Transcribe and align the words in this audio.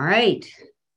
All 0.00 0.06
right. 0.06 0.48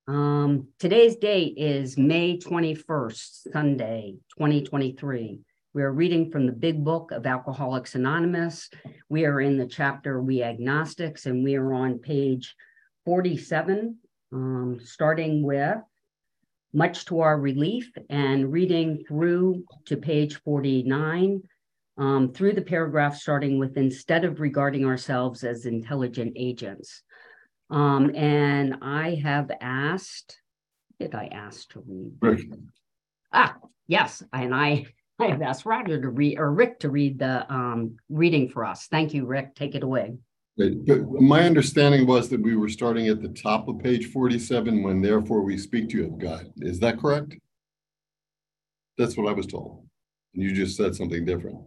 Um, 0.08 0.68
today's 0.78 1.16
date 1.16 1.56
is 1.58 1.98
May 1.98 2.38
21st, 2.38 3.52
Sunday, 3.52 4.18
2023. 4.38 5.40
We 5.74 5.82
are 5.82 5.92
reading 5.92 6.30
from 6.30 6.46
the 6.46 6.52
big 6.52 6.84
book 6.84 7.10
of 7.12 7.26
Alcoholics 7.26 7.96
Anonymous. 7.96 8.70
We 9.10 9.26
are 9.26 9.42
in 9.42 9.58
the 9.58 9.66
chapter 9.66 10.22
We 10.22 10.44
Agnostics, 10.44 11.26
and 11.26 11.44
we 11.44 11.56
are 11.56 11.74
on 11.74 11.98
page 11.98 12.56
47, 13.06 13.98
um, 14.34 14.80
starting 14.84 15.42
with 15.42 15.78
Much 16.72 17.06
to 17.06 17.22
Our 17.22 17.40
Relief 17.40 17.92
and 18.12 18.52
reading 18.52 19.04
through 19.08 19.64
to 19.86 19.98
page 19.98 20.36
49, 20.44 21.42
um, 21.98 22.34
through 22.34 22.54
the 22.54 22.62
paragraph 22.62 23.18
starting 23.18 23.58
with 23.58 23.78
Instead 23.78 24.26
of 24.26 24.40
regarding 24.40 24.86
ourselves 24.86 25.44
as 25.44 25.66
intelligent 25.66 26.34
agents. 26.36 27.02
Um, 27.72 28.14
and 28.16 28.76
I 28.82 29.16
have 29.24 29.50
asked, 29.62 30.38
did 31.00 31.16
I 31.16 31.30
ask 31.32 31.70
to 31.72 31.82
read? 31.88 32.12
Rick. 32.22 32.48
Ah, 33.32 33.56
yes, 33.88 34.22
and 34.34 34.54
I, 34.54 34.86
I 35.18 35.28
have 35.28 35.42
asked 35.42 35.66
Roger 35.66 36.02
to 36.02 36.10
read, 36.10 36.38
or 36.38 36.52
Rick 36.52 36.80
to 36.80 36.90
read 36.90 37.18
the 37.18 37.50
um, 37.52 37.96
reading 38.10 38.50
for 38.50 38.66
us. 38.66 38.88
Thank 38.88 39.14
you, 39.14 39.26
Rick. 39.26 39.56
Take 39.56 39.76
it 39.76 39.84
away. 39.84 40.18
My 40.58 41.44
understanding 41.44 42.06
was 42.06 42.28
that 42.30 42.42
we 42.42 42.58
were 42.58 42.68
starting 42.68 43.08
at 43.08 43.22
the 43.22 43.30
top 43.30 43.70
of 43.70 43.80
page 43.80 44.12
forty-seven 44.12 44.84
when 44.84 45.02
therefore 45.02 45.42
we 45.42 45.58
speak 45.58 45.90
to 45.90 45.98
you 45.98 46.06
of 46.08 46.20
God. 46.20 46.52
Is 46.58 46.80
that 46.82 47.00
correct? 47.00 47.36
That's 48.98 49.16
what 49.16 49.30
I 49.30 49.34
was 49.34 49.48
told. 49.48 49.88
And 50.36 50.44
you 50.44 50.54
just 50.54 50.76
said 50.76 50.94
something 50.94 51.24
different. 51.26 51.58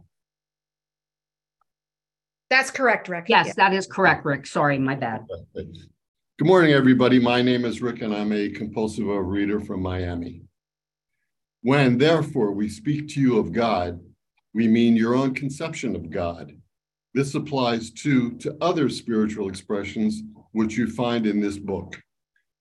That's 2.51 2.71
correct, 2.71 3.09
Rick. 3.09 3.27
Yes, 3.29 3.55
that 3.57 3.73
is 3.73 3.87
correct, 3.87 4.25
Rick. 4.25 4.47
Sorry, 4.47 4.79
my 4.79 4.95
bad. 4.95 5.27
Good 5.55 6.49
morning, 6.49 6.73
everybody. 6.73 7.19
My 7.19 7.43
name 7.43 7.65
is 7.65 7.81
Rick 7.81 8.03
and 8.03 8.15
I'm 8.15 8.33
a 8.33 8.51
compulsive 8.51 9.07
overeater 9.07 9.65
from 9.65 9.83
Miami. 9.83 10.43
When 11.63 11.97
therefore 11.97 12.53
we 12.53 12.69
speak 12.69 13.09
to 13.11 13.21
you 13.21 13.39
of 13.39 13.53
God, 13.53 14.01
we 14.53 14.69
mean 14.69 14.97
your 14.97 15.15
own 15.15 15.35
conception 15.35 15.97
of 15.97 16.11
God. 16.11 16.53
This 17.15 17.35
applies 17.35 17.91
too 17.91 18.33
to 18.39 18.57
other 18.61 18.89
spiritual 18.89 19.49
expressions 19.49 20.23
which 20.53 20.77
you 20.77 20.91
find 20.91 21.27
in 21.27 21.41
this 21.41 21.59
book. 21.59 22.01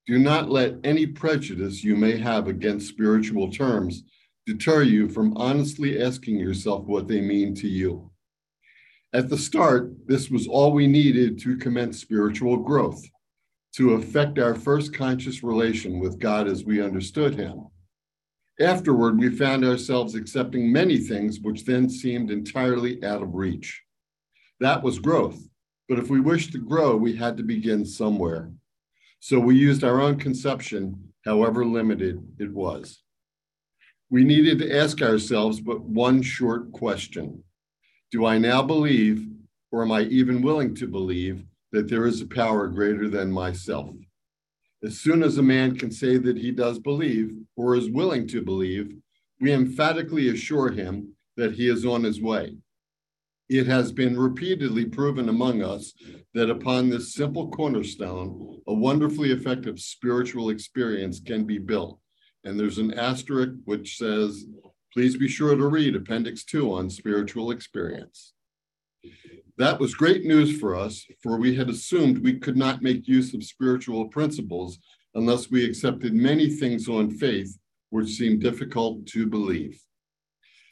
Do 0.07 0.19
not 0.19 0.49
let 0.49 0.75
any 0.83 1.05
prejudice 1.05 1.83
you 1.83 1.95
may 1.95 2.17
have 2.17 2.47
against 2.47 2.87
spiritual 2.87 3.51
terms 3.51 4.03
deter 4.45 4.83
you 4.83 5.09
from 5.09 5.35
honestly 5.37 6.01
asking 6.01 6.37
yourself 6.37 6.85
what 6.85 7.07
they 7.07 7.21
mean 7.21 7.55
to 7.55 7.67
you. 7.67 8.11
At 9.15 9.29
the 9.29 9.37
start, 9.37 9.93
this 10.07 10.31
was 10.31 10.47
all 10.47 10.71
we 10.71 10.87
needed 10.87 11.37
to 11.41 11.55
commence 11.57 12.01
spiritual 12.01 12.57
growth, 12.57 13.03
to 13.75 13.93
affect 13.93 14.39
our 14.39 14.55
first 14.55 14.91
conscious 14.91 15.43
relation 15.43 15.99
with 15.99 16.17
God 16.17 16.47
as 16.47 16.65
we 16.65 16.81
understood 16.81 17.35
Him. 17.35 17.67
Afterward, 18.59 19.19
we 19.19 19.29
found 19.29 19.63
ourselves 19.63 20.15
accepting 20.15 20.71
many 20.71 20.97
things 20.97 21.39
which 21.39 21.63
then 21.63 21.91
seemed 21.91 22.31
entirely 22.31 23.03
out 23.03 23.21
of 23.21 23.35
reach. 23.35 23.83
That 24.59 24.81
was 24.81 24.97
growth. 24.97 25.39
But 25.87 25.99
if 25.99 26.09
we 26.09 26.19
wished 26.19 26.51
to 26.53 26.57
grow, 26.57 26.95
we 26.95 27.15
had 27.15 27.37
to 27.37 27.43
begin 27.43 27.85
somewhere. 27.85 28.51
So 29.19 29.39
we 29.39 29.55
used 29.55 29.83
our 29.83 30.01
own 30.01 30.17
conception, 30.17 31.13
however 31.23 31.65
limited 31.65 32.19
it 32.39 32.51
was. 32.51 33.03
We 34.09 34.23
needed 34.23 34.57
to 34.59 34.75
ask 34.75 35.03
ourselves 35.03 35.59
but 35.59 35.81
one 35.81 36.23
short 36.23 36.71
question 36.71 37.43
Do 38.13 38.27
I 38.27 38.37
now 38.37 38.61
believe, 38.61 39.27
or 39.71 39.81
am 39.81 39.91
I 39.91 40.01
even 40.01 40.43
willing 40.43 40.75
to 40.75 40.85
believe, 40.85 41.45
that 41.71 41.89
there 41.89 42.05
is 42.05 42.21
a 42.21 42.27
power 42.27 42.67
greater 42.67 43.09
than 43.09 43.31
myself? 43.31 43.95
As 44.83 44.99
soon 44.99 45.23
as 45.23 45.39
a 45.39 45.41
man 45.41 45.75
can 45.75 45.89
say 45.89 46.17
that 46.19 46.37
he 46.37 46.51
does 46.51 46.77
believe 46.77 47.33
or 47.55 47.75
is 47.75 47.89
willing 47.89 48.27
to 48.27 48.43
believe, 48.43 48.93
we 49.41 49.51
emphatically 49.51 50.29
assure 50.29 50.69
him 50.69 51.15
that 51.37 51.53
he 51.53 51.67
is 51.67 51.87
on 51.87 52.03
his 52.03 52.21
way. 52.21 52.55
It 53.49 53.65
has 53.65 53.91
been 53.91 54.15
repeatedly 54.15 54.85
proven 54.85 55.27
among 55.27 55.63
us 55.63 55.95
that 56.35 56.51
upon 56.51 56.91
this 56.91 57.15
simple 57.15 57.49
cornerstone, 57.49 58.61
a 58.67 58.73
wonderfully 58.75 59.31
effective 59.31 59.79
spiritual 59.79 60.51
experience 60.51 61.19
can 61.19 61.45
be 61.45 61.57
built. 61.57 61.99
And 62.43 62.59
there's 62.59 62.77
an 62.77 62.93
asterisk 62.93 63.53
which 63.65 63.97
says, 63.97 64.45
please 64.93 65.17
be 65.17 65.27
sure 65.27 65.55
to 65.55 65.67
read 65.67 65.95
Appendix 65.95 66.43
2 66.43 66.71
on 66.71 66.89
spiritual 66.89 67.49
experience. 67.49 68.33
That 69.57 69.79
was 69.79 69.95
great 69.95 70.23
news 70.23 70.59
for 70.59 70.75
us, 70.75 71.05
for 71.21 71.37
we 71.37 71.55
had 71.55 71.69
assumed 71.69 72.19
we 72.19 72.39
could 72.39 72.57
not 72.57 72.81
make 72.81 73.07
use 73.07 73.33
of 73.33 73.43
spiritual 73.43 74.07
principles 74.07 74.77
unless 75.15 75.49
we 75.49 75.65
accepted 75.65 76.13
many 76.13 76.49
things 76.49 76.87
on 76.87 77.09
faith 77.09 77.57
which 77.89 78.09
seemed 78.09 78.41
difficult 78.41 79.05
to 79.07 79.27
believe. 79.27 79.79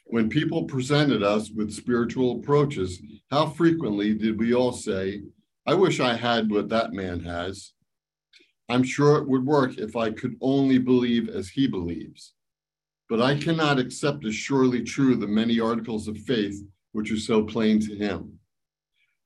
When 0.06 0.28
people 0.28 0.64
presented 0.64 1.22
us 1.22 1.50
with 1.50 1.72
spiritual 1.72 2.38
approaches, 2.38 3.00
how 3.30 3.46
frequently 3.46 4.14
did 4.14 4.38
we 4.38 4.54
all 4.54 4.72
say, 4.72 5.22
I 5.66 5.74
wish 5.74 6.00
I 6.00 6.14
had 6.14 6.50
what 6.50 6.68
that 6.70 6.92
man 6.92 7.20
has? 7.20 7.72
I'm 8.68 8.82
sure 8.82 9.18
it 9.18 9.28
would 9.28 9.46
work 9.46 9.78
if 9.78 9.96
I 9.96 10.10
could 10.10 10.36
only 10.40 10.78
believe 10.78 11.28
as 11.28 11.48
he 11.48 11.66
believes. 11.66 12.34
But 13.12 13.20
I 13.20 13.36
cannot 13.36 13.78
accept 13.78 14.24
as 14.24 14.34
surely 14.34 14.82
true 14.82 15.16
the 15.16 15.26
many 15.26 15.60
articles 15.60 16.08
of 16.08 16.16
faith 16.16 16.64
which 16.92 17.12
are 17.12 17.18
so 17.18 17.44
plain 17.44 17.78
to 17.80 17.94
him. 17.94 18.38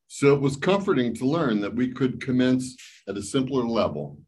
So 0.09 0.35
it 0.35 0.41
was 0.41 0.57
comforting 0.57 1.15
to 1.15 1.25
learn 1.25 1.61
that 1.61 1.77
we 1.77 1.93
could 1.93 2.21
commence 2.21 2.75
at 3.07 3.17
a 3.17 3.23
simpler 3.23 3.63
level. 3.63 4.19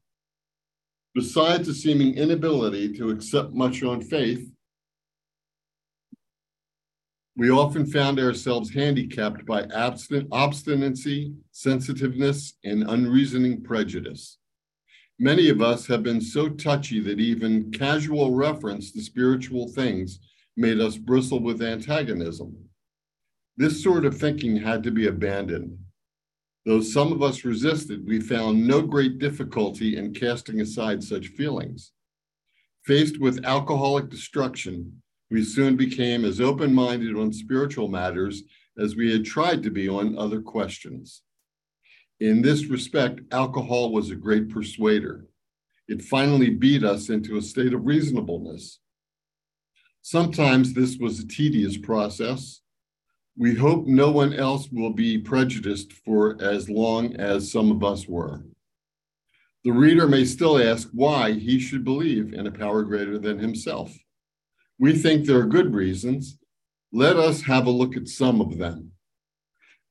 Besides 1.12 1.66
the 1.66 1.74
seeming 1.74 2.14
inability 2.14 2.92
to 2.98 3.10
accept 3.10 3.52
much 3.52 3.82
on 3.82 4.00
faith, 4.00 4.48
we 7.36 7.50
often 7.50 7.84
found 7.84 8.20
ourselves 8.20 8.72
handicapped 8.72 9.44
by 9.44 9.64
obstinacy, 10.30 11.34
sensitiveness, 11.50 12.54
and 12.62 12.84
unreasoning 12.88 13.64
prejudice. 13.64 14.38
Many 15.20 15.48
of 15.48 15.60
us 15.60 15.86
have 15.88 16.04
been 16.04 16.20
so 16.20 16.48
touchy 16.48 17.00
that 17.00 17.18
even 17.18 17.72
casual 17.72 18.34
reference 18.34 18.92
to 18.92 19.02
spiritual 19.02 19.66
things 19.66 20.20
made 20.56 20.80
us 20.80 20.96
bristle 20.96 21.40
with 21.40 21.60
antagonism. 21.60 22.56
This 23.56 23.82
sort 23.82 24.04
of 24.04 24.16
thinking 24.16 24.56
had 24.56 24.84
to 24.84 24.92
be 24.92 25.08
abandoned. 25.08 25.76
Though 26.64 26.80
some 26.80 27.12
of 27.12 27.20
us 27.20 27.44
resisted, 27.44 28.06
we 28.06 28.20
found 28.20 28.64
no 28.64 28.80
great 28.80 29.18
difficulty 29.18 29.96
in 29.96 30.14
casting 30.14 30.60
aside 30.60 31.02
such 31.02 31.28
feelings. 31.28 31.90
Faced 32.84 33.18
with 33.18 33.44
alcoholic 33.44 34.10
destruction, 34.10 35.02
we 35.30 35.42
soon 35.42 35.76
became 35.76 36.24
as 36.24 36.40
open 36.40 36.72
minded 36.72 37.16
on 37.16 37.32
spiritual 37.32 37.88
matters 37.88 38.44
as 38.78 38.94
we 38.94 39.10
had 39.10 39.24
tried 39.24 39.64
to 39.64 39.70
be 39.70 39.88
on 39.88 40.16
other 40.16 40.40
questions. 40.40 41.22
In 42.20 42.42
this 42.42 42.66
respect, 42.66 43.20
alcohol 43.32 43.92
was 43.92 44.10
a 44.10 44.16
great 44.16 44.48
persuader. 44.48 45.26
It 45.86 46.02
finally 46.02 46.50
beat 46.50 46.84
us 46.84 47.08
into 47.08 47.36
a 47.36 47.42
state 47.42 47.72
of 47.72 47.86
reasonableness. 47.86 48.80
Sometimes 50.02 50.74
this 50.74 50.96
was 50.98 51.20
a 51.20 51.28
tedious 51.28 51.76
process, 51.76 52.60
we 53.38 53.54
hope 53.54 53.86
no 53.86 54.10
one 54.10 54.34
else 54.34 54.68
will 54.72 54.90
be 54.90 55.16
prejudiced 55.16 55.92
for 55.92 56.42
as 56.42 56.68
long 56.68 57.14
as 57.16 57.52
some 57.52 57.70
of 57.70 57.84
us 57.84 58.08
were. 58.08 58.42
The 59.64 59.70
reader 59.70 60.08
may 60.08 60.24
still 60.24 60.60
ask 60.60 60.88
why 60.92 61.34
he 61.34 61.60
should 61.60 61.84
believe 61.84 62.34
in 62.34 62.48
a 62.48 62.50
power 62.50 62.82
greater 62.82 63.16
than 63.16 63.38
himself. 63.38 63.96
We 64.80 64.92
think 64.92 65.24
there 65.24 65.38
are 65.38 65.46
good 65.46 65.72
reasons. 65.72 66.36
Let 66.92 67.16
us 67.16 67.42
have 67.42 67.66
a 67.66 67.70
look 67.70 67.96
at 67.96 68.08
some 68.08 68.40
of 68.40 68.58
them. 68.58 68.90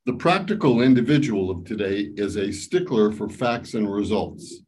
The 0.07 0.13
practical 0.13 0.81
individual 0.83 1.51
of 1.51 1.65
today 1.65 2.11
is 2.15 2.37
a 2.37 2.53
stickler 2.53 3.11
for 3.11 3.27
facts 3.27 3.73
and 3.73 3.91
results. 3.91 4.61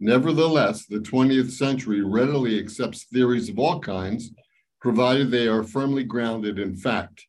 Nevertheless, 0.00 0.86
the 0.86 1.00
20th 1.00 1.50
century 1.50 2.00
readily 2.00 2.58
accepts 2.58 3.04
theories 3.04 3.50
of 3.50 3.58
all 3.58 3.80
kinds, 3.80 4.30
provided 4.80 5.30
they 5.30 5.46
are 5.46 5.62
firmly 5.62 6.04
grounded 6.04 6.58
in 6.58 6.74
fact. 6.74 7.26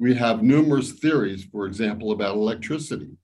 We 0.00 0.16
have 0.16 0.42
numerous 0.42 0.90
theories, 0.90 1.44
for 1.44 1.66
example, 1.66 2.10
about 2.10 2.34
electricity. 2.34 3.18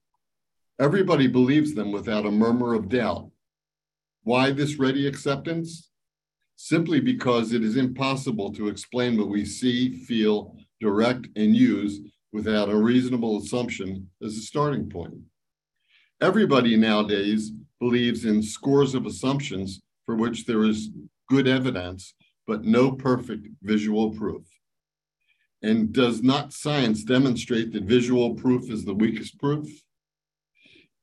Everybody 0.78 1.26
believes 1.26 1.74
them 1.74 1.90
without 1.90 2.26
a 2.26 2.30
murmur 2.30 2.74
of 2.74 2.88
doubt. 2.88 3.32
Why 4.22 4.52
this 4.52 4.76
ready 4.76 5.08
acceptance? 5.08 5.90
Simply 6.54 7.00
because 7.00 7.52
it 7.52 7.64
is 7.64 7.76
impossible 7.76 8.52
to 8.52 8.68
explain 8.68 9.18
what 9.18 9.28
we 9.28 9.44
see, 9.44 9.96
feel, 10.04 10.54
direct, 10.80 11.26
and 11.34 11.56
use 11.56 11.98
without 12.32 12.68
a 12.68 12.76
reasonable 12.76 13.38
assumption 13.38 14.08
as 14.22 14.36
a 14.36 14.42
starting 14.42 14.88
point. 14.88 15.14
Everybody 16.20 16.76
nowadays 16.76 17.52
believes 17.80 18.24
in 18.24 18.42
scores 18.42 18.94
of 18.94 19.06
assumptions 19.06 19.80
for 20.06 20.16
which 20.16 20.46
there 20.46 20.64
is 20.64 20.90
good 21.28 21.48
evidence, 21.48 22.14
but 22.46 22.64
no 22.64 22.92
perfect 22.92 23.48
visual 23.62 24.10
proof. 24.10 24.44
And 25.62 25.92
does 25.92 26.22
not 26.22 26.52
science 26.52 27.04
demonstrate 27.04 27.72
that 27.72 27.84
visual 27.84 28.34
proof 28.34 28.70
is 28.70 28.84
the 28.84 28.94
weakest 28.94 29.38
proof? 29.38 29.68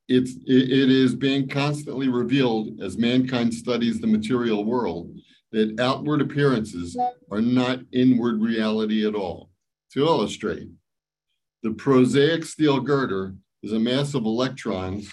it's, 0.08 0.36
it, 0.46 0.90
is 0.90 1.16
being 1.16 1.48
constantly 1.48 2.08
revealed 2.08 2.80
as 2.82 2.98
mankind 2.98 3.54
studies 3.54 4.00
the 4.00 4.08
material 4.08 4.64
world 4.64 5.12
that 5.52 5.80
outward 5.80 6.22
appearances 6.22 6.98
are 7.32 7.42
not 7.42 7.80
inward 7.92 8.42
reality 8.42 9.06
at 9.06 9.16
all. 9.16 9.50
To 9.94 10.06
illustrate, 10.06 10.70
the 11.64 11.72
prosaic 11.72 12.46
steel 12.46 12.80
girder 12.80 13.34
is 13.64 13.74
a 13.74 13.80
mass 13.80 14.14
of 14.14 14.26
electrons 14.26 15.12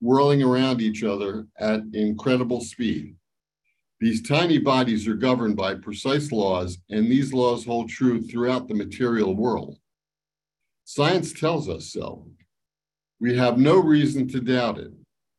whirling 0.00 0.42
around 0.42 0.80
each 0.80 1.02
other 1.02 1.46
at 1.58 1.80
incredible 1.92 2.60
speed. 2.60 3.16
These 4.00 4.28
tiny 4.28 4.58
bodies 4.58 5.08
are 5.08 5.14
governed 5.14 5.56
by 5.56 5.74
precise 5.74 6.30
laws, 6.30 6.78
and 6.90 7.10
these 7.10 7.32
laws 7.32 7.64
hold 7.64 7.88
true 7.88 8.20
throughout 8.20 8.68
the 8.68 8.74
material 8.74 9.34
world. 9.34 9.78
Science 10.84 11.32
tells 11.32 11.68
us 11.68 11.92
so. 11.92 12.28
We 13.20 13.36
have 13.36 13.58
no 13.58 13.78
reason 13.78 14.28
to 14.28 14.40
doubt 14.40 14.78
it. 14.78 14.92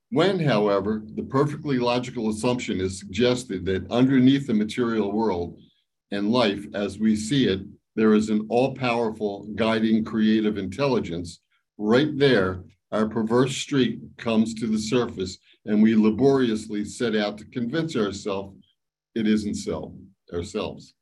When, 0.09 0.39
however, 0.39 1.03
the 1.15 1.23
perfectly 1.23 1.77
logical 1.77 2.29
assumption 2.29 2.79
is 2.79 2.99
suggested 2.99 3.65
that 3.65 3.91
underneath 3.91 4.47
the 4.47 4.53
material 4.53 5.11
world 5.11 5.59
and 6.11 6.31
life 6.31 6.65
as 6.73 6.97
we 6.97 7.15
see 7.15 7.47
it, 7.47 7.61
there 7.97 8.13
is 8.13 8.29
an 8.29 8.45
all 8.47 8.75
powerful 8.75 9.49
guiding 9.55 10.05
creative 10.05 10.59
intelligence, 10.59 11.39
right 11.79 12.15
there, 12.15 12.63
our 12.91 13.09
perverse 13.09 13.57
streak 13.57 13.99
comes 14.17 14.53
to 14.53 14.67
the 14.67 14.77
surface 14.77 15.39
and 15.65 15.81
we 15.81 15.95
laboriously 15.95 16.85
set 16.85 17.15
out 17.15 17.39
to 17.39 17.45
convince 17.45 17.95
ourselves 17.97 18.75
it 19.15 19.27
isn't 19.27 19.55
so 19.55 19.97
ourselves. 20.31 20.93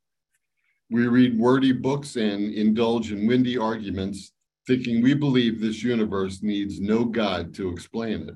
We 0.89 1.07
read 1.07 1.37
wordy 1.37 1.73
books 1.73 2.15
and 2.15 2.53
indulge 2.53 3.11
in 3.11 3.27
windy 3.27 3.57
arguments, 3.57 4.31
thinking 4.65 5.03
we 5.03 5.13
believe 5.13 5.59
this 5.59 5.83
universe 5.83 6.41
needs 6.41 6.79
no 6.79 7.03
God 7.03 7.53
to 7.55 7.69
explain 7.69 8.29
it. 8.29 8.35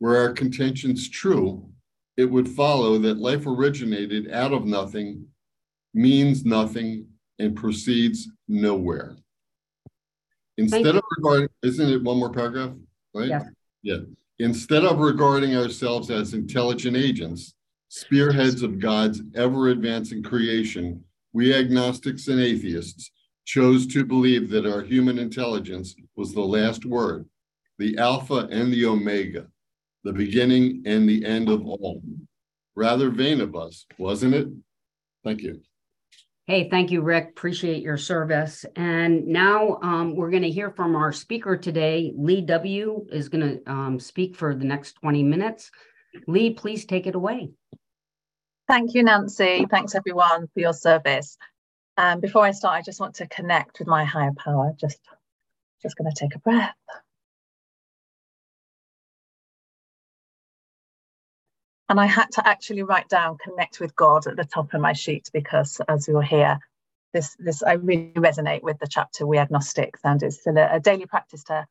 Were 0.00 0.16
our 0.16 0.32
contentions 0.32 1.10
true, 1.10 1.68
it 2.16 2.24
would 2.24 2.48
follow 2.48 2.96
that 2.98 3.18
life 3.18 3.46
originated 3.46 4.32
out 4.32 4.54
of 4.54 4.64
nothing, 4.64 5.26
means 5.92 6.46
nothing, 6.46 7.06
and 7.38 7.56
proceeds 7.56 8.28
nowhere. 8.48 9.16
Instead 10.56 10.94
of 10.94 11.02
regarding, 11.16 11.48
isn't 11.62 11.90
it 11.90 12.02
one 12.02 12.18
more 12.18 12.30
paragraph, 12.30 12.72
right? 13.12 13.28
Yeah. 13.28 13.42
Yeah. 13.82 13.98
Instead 14.38 14.84
of 14.84 14.98
regarding 14.98 15.56
ourselves 15.56 16.10
as 16.10 16.34
intelligent 16.34 16.96
agents, 16.96 17.54
spearheads 17.88 18.62
of 18.62 18.78
God's 18.80 19.22
ever 19.34 19.68
advancing 19.68 20.22
creation, 20.22 21.04
we 21.32 21.54
agnostics 21.54 22.28
and 22.28 22.40
atheists 22.40 23.10
chose 23.44 23.86
to 23.88 24.04
believe 24.04 24.48
that 24.50 24.66
our 24.66 24.82
human 24.82 25.18
intelligence 25.18 25.94
was 26.16 26.32
the 26.32 26.40
last 26.40 26.84
word, 26.84 27.26
the 27.78 27.98
Alpha 27.98 28.48
and 28.50 28.72
the 28.72 28.86
Omega, 28.86 29.46
the 30.02 30.12
beginning 30.12 30.82
and 30.86 31.08
the 31.08 31.24
end 31.24 31.48
of 31.48 31.66
all. 31.66 32.02
Rather 32.74 33.10
vain 33.10 33.40
of 33.40 33.54
us, 33.54 33.86
wasn't 33.98 34.34
it? 34.34 34.48
Thank 35.22 35.42
you. 35.42 35.60
Hey, 36.46 36.68
thank 36.68 36.90
you, 36.90 37.00
Rick. 37.00 37.30
Appreciate 37.30 37.82
your 37.82 37.96
service. 37.96 38.66
And 38.76 39.26
now 39.26 39.78
um, 39.80 40.14
we're 40.14 40.30
going 40.30 40.42
to 40.42 40.50
hear 40.50 40.70
from 40.70 40.94
our 40.94 41.10
speaker 41.10 41.56
today. 41.56 42.12
Lee 42.14 42.42
W. 42.42 43.06
is 43.10 43.30
going 43.30 43.40
to 43.40 43.70
um, 43.72 43.98
speak 43.98 44.36
for 44.36 44.54
the 44.54 44.66
next 44.66 44.92
20 45.00 45.22
minutes. 45.22 45.70
Lee, 46.26 46.52
please 46.52 46.84
take 46.84 47.06
it 47.06 47.14
away. 47.14 47.52
Thank 48.68 48.92
you, 48.92 49.02
Nancy. 49.02 49.64
Thanks, 49.70 49.94
everyone, 49.94 50.48
for 50.52 50.60
your 50.60 50.74
service. 50.74 51.38
Um, 51.96 52.20
before 52.20 52.44
I 52.44 52.50
start, 52.50 52.74
I 52.74 52.82
just 52.82 53.00
want 53.00 53.14
to 53.16 53.26
connect 53.26 53.78
with 53.78 53.88
my 53.88 54.04
higher 54.04 54.32
power. 54.36 54.74
Just, 54.78 55.00
just 55.82 55.96
going 55.96 56.10
to 56.10 56.16
take 56.18 56.34
a 56.34 56.40
breath. 56.40 56.74
And 61.94 62.00
I 62.00 62.06
had 62.06 62.32
to 62.32 62.44
actually 62.44 62.82
write 62.82 63.08
down 63.08 63.38
connect 63.38 63.78
with 63.78 63.94
God 63.94 64.26
at 64.26 64.34
the 64.34 64.44
top 64.44 64.74
of 64.74 64.80
my 64.80 64.94
sheet 64.94 65.30
because 65.32 65.80
as 65.86 66.08
you'll 66.08 66.22
hear, 66.22 66.58
this, 67.12 67.36
this 67.38 67.62
I 67.62 67.74
really 67.74 68.10
resonate 68.16 68.64
with 68.64 68.80
the 68.80 68.88
chapter 68.88 69.24
We 69.24 69.38
Agnostics, 69.38 70.00
and 70.02 70.20
it's 70.20 70.40
still 70.40 70.58
a, 70.58 70.74
a 70.74 70.80
daily 70.80 71.06
practice 71.06 71.44
to 71.44 71.68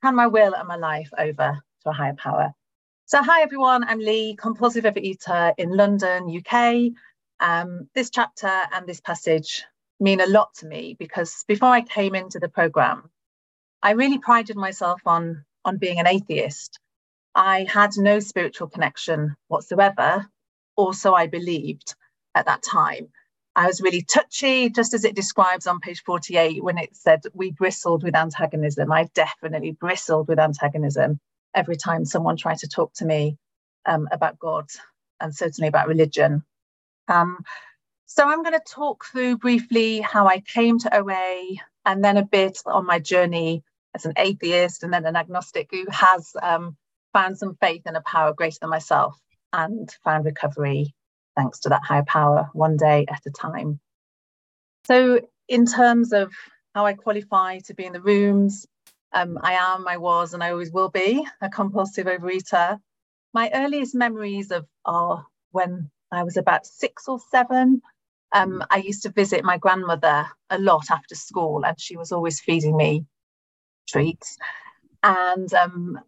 hand 0.00 0.14
my 0.14 0.28
will 0.28 0.54
and 0.54 0.68
my 0.68 0.76
life 0.76 1.10
over 1.18 1.58
to 1.82 1.90
a 1.90 1.92
higher 1.92 2.14
power. 2.14 2.52
So, 3.06 3.20
hi 3.20 3.42
everyone, 3.42 3.82
I'm 3.82 3.98
Lee, 3.98 4.36
compulsive 4.36 4.84
overeater 4.84 5.54
in 5.58 5.76
London, 5.76 6.30
UK. 6.30 6.92
Um, 7.40 7.88
this 7.96 8.10
chapter 8.10 8.46
and 8.72 8.86
this 8.86 9.00
passage 9.00 9.64
mean 9.98 10.20
a 10.20 10.28
lot 10.28 10.54
to 10.58 10.66
me 10.66 10.94
because 11.00 11.44
before 11.48 11.70
I 11.70 11.80
came 11.80 12.14
into 12.14 12.38
the 12.38 12.48
program, 12.48 13.10
I 13.82 13.90
really 13.94 14.18
prided 14.18 14.54
myself 14.54 15.00
on, 15.04 15.44
on 15.64 15.78
being 15.78 15.98
an 15.98 16.06
atheist. 16.06 16.78
I 17.34 17.66
had 17.68 17.90
no 17.96 18.20
spiritual 18.20 18.68
connection 18.68 19.34
whatsoever, 19.48 20.26
or 20.76 20.94
so 20.94 21.14
I 21.14 21.26
believed 21.26 21.94
at 22.34 22.46
that 22.46 22.62
time. 22.62 23.08
I 23.56 23.66
was 23.66 23.80
really 23.80 24.02
touchy, 24.02 24.68
just 24.68 24.94
as 24.94 25.04
it 25.04 25.14
describes 25.14 25.66
on 25.66 25.80
page 25.80 26.02
48 26.04 26.62
when 26.62 26.78
it 26.78 26.96
said 26.96 27.22
we 27.34 27.52
bristled 27.52 28.02
with 28.02 28.16
antagonism. 28.16 28.90
I 28.90 29.08
definitely 29.14 29.72
bristled 29.72 30.28
with 30.28 30.40
antagonism 30.40 31.20
every 31.54 31.76
time 31.76 32.04
someone 32.04 32.36
tried 32.36 32.58
to 32.58 32.68
talk 32.68 32.92
to 32.94 33.04
me 33.04 33.36
um, 33.86 34.08
about 34.10 34.38
God 34.38 34.66
and 35.20 35.34
certainly 35.34 35.68
about 35.68 35.86
religion. 35.86 36.44
Um, 37.06 37.38
so 38.06 38.28
I'm 38.28 38.42
going 38.42 38.58
to 38.58 38.62
talk 38.68 39.04
through 39.04 39.38
briefly 39.38 40.00
how 40.00 40.26
I 40.26 40.40
came 40.40 40.78
to 40.80 40.96
OA 40.96 41.56
and 41.86 42.04
then 42.04 42.16
a 42.16 42.24
bit 42.24 42.58
on 42.66 42.86
my 42.86 42.98
journey 42.98 43.62
as 43.94 44.04
an 44.04 44.14
atheist 44.16 44.82
and 44.82 44.92
then 44.92 45.06
an 45.06 45.16
agnostic 45.16 45.68
who 45.70 45.84
has 45.90 46.32
um, 46.42 46.76
found 47.14 47.38
some 47.38 47.56
faith 47.60 47.82
in 47.86 47.96
a 47.96 48.02
power 48.02 48.34
greater 48.34 48.58
than 48.60 48.68
myself 48.68 49.18
and 49.54 49.90
found 50.04 50.26
recovery 50.26 50.94
thanks 51.36 51.60
to 51.60 51.70
that 51.70 51.82
higher 51.82 52.04
power 52.06 52.50
one 52.52 52.76
day 52.76 53.06
at 53.08 53.22
a 53.26 53.30
time. 53.30 53.80
So, 54.86 55.20
in 55.48 55.64
terms 55.64 56.12
of 56.12 56.32
how 56.74 56.84
I 56.84 56.92
qualify 56.94 57.60
to 57.60 57.74
be 57.74 57.86
in 57.86 57.92
the 57.92 58.00
rooms, 58.00 58.66
um, 59.12 59.38
I 59.42 59.54
am, 59.54 59.86
I 59.88 59.96
was, 59.96 60.34
and 60.34 60.42
I 60.42 60.50
always 60.50 60.72
will 60.72 60.90
be 60.90 61.26
a 61.40 61.48
compulsive 61.48 62.06
overeater. 62.06 62.78
My 63.32 63.50
earliest 63.54 63.94
memories 63.94 64.50
of 64.50 64.66
are 64.84 65.24
when 65.52 65.90
I 66.10 66.24
was 66.24 66.36
about 66.36 66.66
six 66.66 67.08
or 67.08 67.18
seven. 67.30 67.80
Um, 68.32 68.64
I 68.70 68.78
used 68.78 69.04
to 69.04 69.10
visit 69.10 69.44
my 69.44 69.58
grandmother 69.58 70.26
a 70.50 70.58
lot 70.58 70.90
after 70.90 71.14
school, 71.14 71.64
and 71.64 71.80
she 71.80 71.96
was 71.96 72.10
always 72.10 72.40
feeding 72.40 72.76
me 72.76 73.04
treats. 73.88 74.36
And 75.02 75.52
um, 75.54 76.00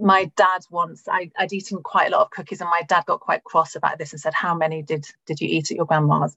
my 0.00 0.30
dad 0.36 0.62
once 0.70 1.06
I, 1.08 1.30
would 1.38 1.52
eaten 1.52 1.82
quite 1.82 2.08
a 2.08 2.10
lot 2.16 2.22
of 2.22 2.30
cookies 2.30 2.60
and 2.60 2.70
my 2.70 2.82
dad 2.82 3.06
got 3.06 3.20
quite 3.20 3.44
cross 3.44 3.76
about 3.76 3.98
this 3.98 4.12
and 4.12 4.20
said 4.20 4.34
how 4.34 4.54
many 4.54 4.82
did 4.82 5.06
did 5.26 5.40
you 5.40 5.48
eat 5.48 5.70
at 5.70 5.76
your 5.76 5.86
grandma's? 5.86 6.36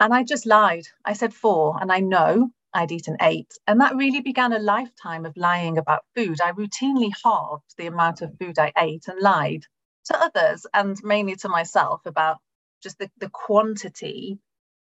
And 0.00 0.12
i 0.12 0.22
just 0.22 0.46
lied. 0.46 0.86
I 1.04 1.14
said 1.14 1.34
four 1.34 1.78
and 1.80 1.90
i 1.90 2.00
know 2.00 2.50
i'd 2.74 2.92
eaten 2.92 3.16
eight. 3.20 3.52
And 3.66 3.80
that 3.80 3.96
really 3.96 4.20
began 4.20 4.52
a 4.52 4.58
lifetime 4.58 5.26
of 5.26 5.36
lying 5.36 5.78
about 5.78 6.04
food. 6.14 6.40
I 6.40 6.52
routinely 6.52 7.10
halved 7.24 7.74
the 7.76 7.86
amount 7.86 8.22
of 8.22 8.36
food 8.38 8.58
i 8.58 8.72
ate 8.76 9.08
and 9.08 9.20
lied 9.20 9.64
to 10.06 10.20
others 10.20 10.66
and 10.74 10.98
mainly 11.02 11.36
to 11.36 11.48
myself 11.48 12.04
about 12.06 12.38
just 12.82 12.98
the, 12.98 13.10
the 13.18 13.30
quantity 13.30 14.38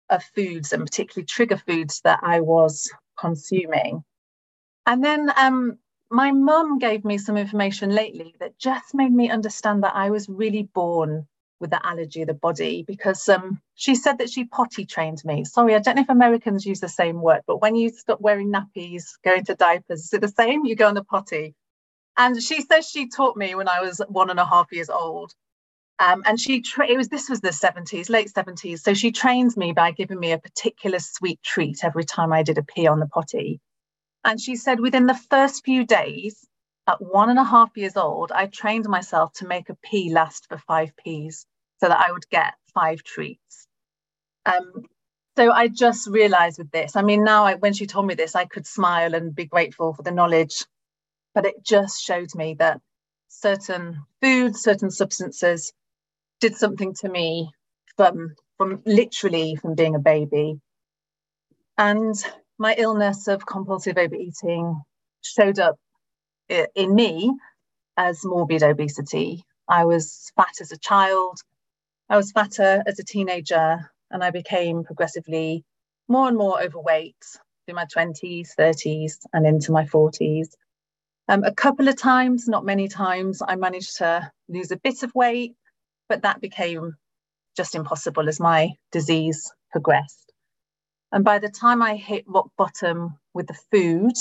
of 0.09 0.23
foods 0.35 0.73
and 0.73 0.85
particularly 0.85 1.25
trigger 1.25 1.57
foods 1.57 2.01
that 2.03 2.19
i 2.23 2.41
was 2.41 2.91
consuming. 3.17 4.03
And 4.85 5.03
then 5.03 5.31
um, 5.37 5.77
my 6.11 6.31
mum 6.31 6.79
gave 6.79 7.05
me 7.05 7.17
some 7.17 7.37
information 7.37 7.89
lately 7.91 8.35
that 8.39 8.59
just 8.59 8.93
made 8.93 9.13
me 9.13 9.29
understand 9.31 9.83
that 9.83 9.95
I 9.95 10.09
was 10.11 10.29
really 10.29 10.63
born 10.73 11.27
with 11.61 11.71
the 11.71 11.85
allergy 11.85 12.21
of 12.21 12.27
the 12.27 12.35
body 12.35 12.83
because 12.87 13.29
um, 13.29 13.61
she 13.75 13.95
said 13.95 14.19
that 14.19 14.29
she 14.29 14.45
potty 14.45 14.85
trained 14.85 15.23
me. 15.25 15.45
Sorry, 15.45 15.75
I 15.75 15.79
don't 15.79 15.95
know 15.95 16.03
if 16.03 16.09
Americans 16.09 16.65
use 16.65 16.81
the 16.81 16.89
same 16.89 17.21
word, 17.21 17.41
but 17.47 17.61
when 17.61 17.75
you 17.75 17.89
stop 17.89 18.21
wearing 18.21 18.51
nappies, 18.51 19.05
going 19.23 19.45
to 19.45 19.55
diapers, 19.55 20.05
is 20.05 20.13
it 20.13 20.21
the 20.21 20.27
same? 20.27 20.65
You 20.65 20.75
go 20.75 20.87
on 20.87 20.95
the 20.95 21.03
potty. 21.03 21.55
And 22.17 22.41
she 22.41 22.61
says 22.61 22.89
she 22.89 23.09
taught 23.09 23.37
me 23.37 23.55
when 23.55 23.69
I 23.69 23.81
was 23.81 24.01
one 24.09 24.29
and 24.29 24.39
a 24.39 24.45
half 24.45 24.71
years 24.71 24.89
old. 24.89 25.33
Um, 25.99 26.23
and 26.25 26.39
she 26.39 26.61
tra- 26.61 26.89
it 26.89 26.97
was 26.97 27.09
this 27.09 27.29
was 27.29 27.41
the 27.41 27.49
70s, 27.49 28.09
late 28.09 28.31
70s. 28.35 28.79
So 28.79 28.93
she 28.93 29.11
trained 29.11 29.55
me 29.57 29.73
by 29.73 29.91
giving 29.91 30.19
me 30.19 30.33
a 30.33 30.39
particular 30.39 30.99
sweet 30.99 31.41
treat 31.43 31.83
every 31.83 32.05
time 32.05 32.33
I 32.33 32.43
did 32.43 32.57
a 32.57 32.63
pee 32.63 32.87
on 32.87 32.99
the 32.99 33.07
potty. 33.07 33.61
And 34.25 34.39
she 34.39 34.55
said, 34.55 34.79
within 34.79 35.07
the 35.07 35.15
first 35.29 35.65
few 35.65 35.85
days, 35.85 36.45
at 36.87 37.01
one 37.01 37.29
and 37.29 37.39
a 37.39 37.43
half 37.43 37.71
years 37.75 37.97
old, 37.97 38.31
I 38.31 38.47
trained 38.47 38.87
myself 38.89 39.33
to 39.35 39.47
make 39.47 39.69
a 39.69 39.77
pee 39.83 40.11
last 40.13 40.47
for 40.49 40.57
five 40.59 40.91
pees 40.97 41.45
so 41.79 41.87
that 41.89 41.99
I 41.99 42.11
would 42.11 42.27
get 42.29 42.53
five 42.73 43.03
treats. 43.03 43.67
Um, 44.45 44.83
so 45.37 45.51
I 45.51 45.69
just 45.69 46.07
realized 46.09 46.59
with 46.59 46.71
this, 46.71 46.95
I 46.95 47.03
mean, 47.03 47.23
now 47.23 47.45
I, 47.45 47.55
when 47.55 47.73
she 47.73 47.87
told 47.87 48.07
me 48.07 48.15
this, 48.15 48.35
I 48.35 48.45
could 48.45 48.67
smile 48.67 49.15
and 49.15 49.35
be 49.35 49.45
grateful 49.45 49.93
for 49.93 50.03
the 50.03 50.11
knowledge, 50.11 50.65
but 51.35 51.45
it 51.45 51.65
just 51.65 52.01
showed 52.03 52.35
me 52.35 52.55
that 52.59 52.81
certain 53.29 54.03
foods, 54.21 54.61
certain 54.61 54.91
substances 54.91 55.73
did 56.41 56.55
something 56.55 56.95
to 57.01 57.09
me 57.09 57.51
from, 57.97 58.35
from 58.57 58.81
literally 58.85 59.57
from 59.57 59.75
being 59.75 59.95
a 59.95 59.99
baby. 59.99 60.59
And 61.77 62.15
my 62.61 62.75
illness 62.77 63.27
of 63.27 63.43
compulsive 63.43 63.97
overeating 63.97 64.79
showed 65.23 65.57
up 65.57 65.77
in 66.47 66.93
me 66.93 67.33
as 67.97 68.23
morbid 68.23 68.61
obesity. 68.61 69.43
I 69.67 69.85
was 69.85 70.31
fat 70.35 70.61
as 70.61 70.71
a 70.71 70.77
child, 70.77 71.39
I 72.07 72.17
was 72.17 72.31
fatter 72.31 72.83
as 72.85 72.99
a 72.99 73.03
teenager, 73.03 73.89
and 74.11 74.23
I 74.23 74.29
became 74.29 74.83
progressively 74.83 75.63
more 76.07 76.27
and 76.27 76.37
more 76.37 76.61
overweight 76.61 77.25
through 77.65 77.73
my 77.73 77.85
20s, 77.85 78.49
30s, 78.55 79.13
and 79.33 79.47
into 79.47 79.71
my 79.71 79.85
40s. 79.85 80.49
Um, 81.29 81.43
a 81.43 81.55
couple 81.55 81.87
of 81.87 81.97
times, 81.97 82.47
not 82.47 82.63
many 82.63 82.87
times, 82.87 83.41
I 83.41 83.55
managed 83.55 83.97
to 83.97 84.31
lose 84.49 84.69
a 84.69 84.77
bit 84.77 85.01
of 85.01 85.15
weight, 85.15 85.55
but 86.07 86.21
that 86.21 86.41
became 86.41 86.93
just 87.57 87.73
impossible 87.73 88.29
as 88.29 88.39
my 88.39 88.69
disease 88.91 89.51
progressed. 89.71 90.30
And 91.11 91.25
by 91.25 91.39
the 91.39 91.49
time 91.49 91.81
I 91.81 91.95
hit 91.95 92.23
rock 92.27 92.49
bottom 92.57 93.17
with 93.33 93.47
the 93.47 93.57
food, 93.71 94.13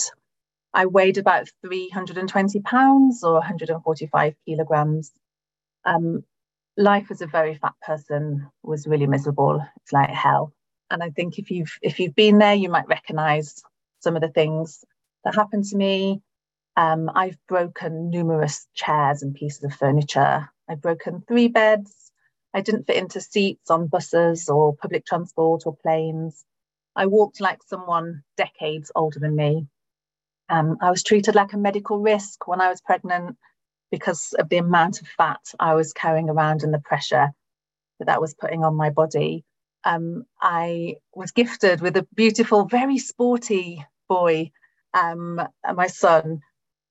I 0.74 0.86
weighed 0.86 1.18
about 1.18 1.50
320 1.62 2.60
pounds 2.60 3.22
or 3.22 3.34
145 3.34 4.34
kilograms. 4.46 5.12
Um, 5.84 6.24
life 6.76 7.10
as 7.10 7.20
a 7.20 7.26
very 7.26 7.54
fat 7.54 7.74
person 7.82 8.48
was 8.62 8.86
really 8.86 9.06
miserable. 9.06 9.64
It's 9.82 9.92
like 9.92 10.10
hell. 10.10 10.52
And 10.90 11.02
I 11.02 11.10
think 11.10 11.38
if 11.38 11.50
you've 11.50 11.72
if 11.82 12.00
you've 12.00 12.16
been 12.16 12.38
there, 12.38 12.54
you 12.54 12.68
might 12.68 12.88
recognize 12.88 13.62
some 14.00 14.16
of 14.16 14.22
the 14.22 14.28
things 14.28 14.84
that 15.24 15.34
happened 15.34 15.64
to 15.66 15.76
me. 15.76 16.22
Um, 16.76 17.10
I've 17.14 17.36
broken 17.48 18.10
numerous 18.10 18.66
chairs 18.74 19.22
and 19.22 19.34
pieces 19.34 19.62
of 19.64 19.74
furniture. 19.74 20.48
I've 20.68 20.80
broken 20.80 21.22
three 21.26 21.48
beds. 21.48 22.10
I 22.54 22.62
didn't 22.62 22.86
fit 22.86 22.96
into 22.96 23.20
seats 23.20 23.70
on 23.70 23.86
buses 23.86 24.48
or 24.48 24.74
public 24.74 25.06
transport 25.06 25.62
or 25.66 25.76
planes. 25.76 26.44
I 26.96 27.06
walked 27.06 27.40
like 27.40 27.62
someone 27.66 28.22
decades 28.36 28.90
older 28.94 29.18
than 29.18 29.36
me. 29.36 29.66
Um, 30.48 30.78
I 30.82 30.90
was 30.90 31.02
treated 31.02 31.34
like 31.34 31.52
a 31.52 31.58
medical 31.58 31.98
risk 31.98 32.48
when 32.48 32.60
I 32.60 32.68
was 32.68 32.80
pregnant 32.80 33.36
because 33.90 34.32
of 34.38 34.48
the 34.48 34.58
amount 34.58 35.00
of 35.00 35.08
fat 35.08 35.40
I 35.58 35.74
was 35.74 35.92
carrying 35.92 36.28
around 36.28 36.62
and 36.62 36.74
the 36.74 36.80
pressure 36.80 37.30
that 37.98 38.06
that 38.06 38.20
was 38.20 38.34
putting 38.34 38.64
on 38.64 38.74
my 38.74 38.90
body. 38.90 39.44
Um, 39.84 40.24
I 40.40 40.96
was 41.14 41.30
gifted 41.30 41.80
with 41.80 41.96
a 41.96 42.06
beautiful, 42.14 42.64
very 42.66 42.98
sporty 42.98 43.84
boy, 44.08 44.50
um, 44.92 45.40
my 45.74 45.86
son, 45.86 46.40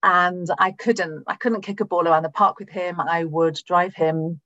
and 0.01 0.47
I 0.57 0.71
couldn't, 0.71 1.23
I 1.27 1.35
couldn't 1.35 1.61
kick 1.61 1.81
a 1.81 1.85
ball 1.85 2.07
around 2.07 2.23
the 2.23 2.29
park 2.29 2.59
with 2.59 2.69
him. 2.69 2.99
I 2.99 3.25
would 3.25 3.59
drive 3.67 3.93
him. 3.93 4.39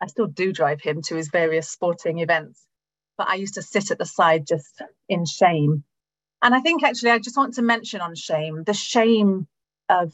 I 0.00 0.06
still 0.06 0.26
do 0.26 0.52
drive 0.52 0.80
him 0.80 1.02
to 1.02 1.16
his 1.16 1.28
various 1.28 1.68
sporting 1.70 2.18
events, 2.20 2.66
but 3.16 3.28
I 3.28 3.34
used 3.34 3.54
to 3.54 3.62
sit 3.62 3.90
at 3.90 3.98
the 3.98 4.06
side 4.06 4.46
just 4.46 4.82
in 5.08 5.24
shame. 5.24 5.84
And 6.42 6.54
I 6.54 6.60
think 6.60 6.82
actually, 6.82 7.10
I 7.10 7.18
just 7.18 7.36
want 7.36 7.54
to 7.54 7.62
mention 7.62 8.00
on 8.00 8.14
shame 8.14 8.64
the 8.64 8.74
shame 8.74 9.46
of 9.88 10.12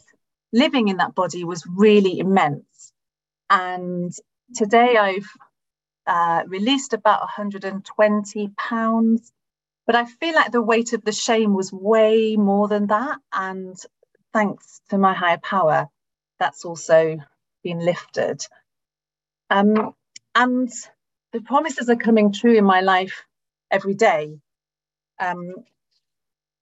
living 0.52 0.88
in 0.88 0.98
that 0.98 1.14
body 1.14 1.44
was 1.44 1.64
really 1.66 2.18
immense. 2.18 2.92
And 3.48 4.12
today 4.54 4.96
I've 4.96 5.28
uh, 6.06 6.42
released 6.46 6.92
about 6.92 7.20
120 7.20 8.48
pounds, 8.56 9.32
but 9.86 9.96
I 9.96 10.04
feel 10.04 10.34
like 10.34 10.52
the 10.52 10.62
weight 10.62 10.92
of 10.92 11.04
the 11.04 11.12
shame 11.12 11.54
was 11.54 11.72
way 11.72 12.36
more 12.36 12.68
than 12.68 12.88
that. 12.88 13.18
And 13.32 13.76
thanks 14.32 14.80
to 14.90 14.98
my 14.98 15.14
higher 15.14 15.38
power, 15.38 15.88
that's 16.38 16.64
also 16.64 17.18
been 17.62 17.80
lifted. 17.80 18.46
Um, 19.50 19.94
and 20.34 20.70
the 21.32 21.40
promises 21.40 21.88
are 21.88 21.96
coming 21.96 22.32
true 22.32 22.56
in 22.56 22.64
my 22.64 22.80
life 22.80 23.24
every 23.70 23.94
day. 23.94 24.38
Um, 25.18 25.54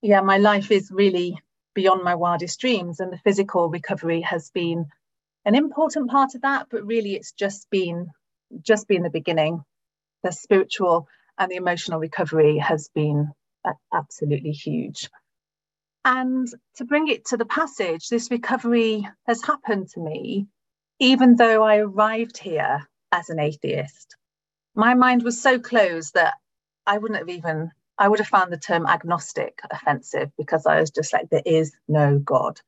yeah, 0.02 0.20
my 0.20 0.38
life 0.38 0.70
is 0.70 0.90
really 0.90 1.38
beyond 1.74 2.02
my 2.02 2.14
wildest 2.14 2.60
dreams. 2.60 3.00
And 3.00 3.12
the 3.12 3.18
physical 3.18 3.68
recovery 3.68 4.20
has 4.22 4.50
been 4.50 4.86
an 5.44 5.54
important 5.54 6.10
part 6.10 6.34
of 6.34 6.42
that, 6.42 6.66
but 6.70 6.86
really 6.86 7.14
it's 7.14 7.32
just 7.32 7.68
been 7.70 8.08
just 8.62 8.88
been 8.88 9.02
the 9.02 9.10
beginning. 9.10 9.62
The 10.22 10.32
spiritual 10.32 11.06
and 11.38 11.50
the 11.50 11.56
emotional 11.56 12.00
recovery 12.00 12.58
has 12.58 12.88
been 12.94 13.28
absolutely 13.92 14.52
huge. 14.52 15.08
And 16.04 16.48
to 16.76 16.84
bring 16.84 17.08
it 17.08 17.26
to 17.26 17.36
the 17.36 17.44
passage, 17.44 18.08
this 18.08 18.30
recovery 18.30 19.06
has 19.26 19.42
happened 19.42 19.88
to 19.90 20.00
me, 20.00 20.46
even 20.98 21.36
though 21.36 21.62
I 21.62 21.78
arrived 21.78 22.38
here 22.38 22.88
as 23.12 23.28
an 23.28 23.38
atheist. 23.38 24.16
My 24.78 24.94
mind 24.94 25.24
was 25.24 25.42
so 25.42 25.58
closed 25.58 26.14
that 26.14 26.34
I 26.86 26.98
wouldn't 26.98 27.18
have 27.18 27.28
even 27.28 27.72
I 27.98 28.08
would 28.08 28.20
have 28.20 28.28
found 28.28 28.52
the 28.52 28.58
term 28.58 28.86
agnostic 28.86 29.58
offensive 29.72 30.30
because 30.38 30.66
I 30.66 30.78
was 30.78 30.92
just 30.92 31.12
like, 31.12 31.30
there 31.30 31.42
is 31.44 31.72
no 31.88 32.20
God. 32.20 32.60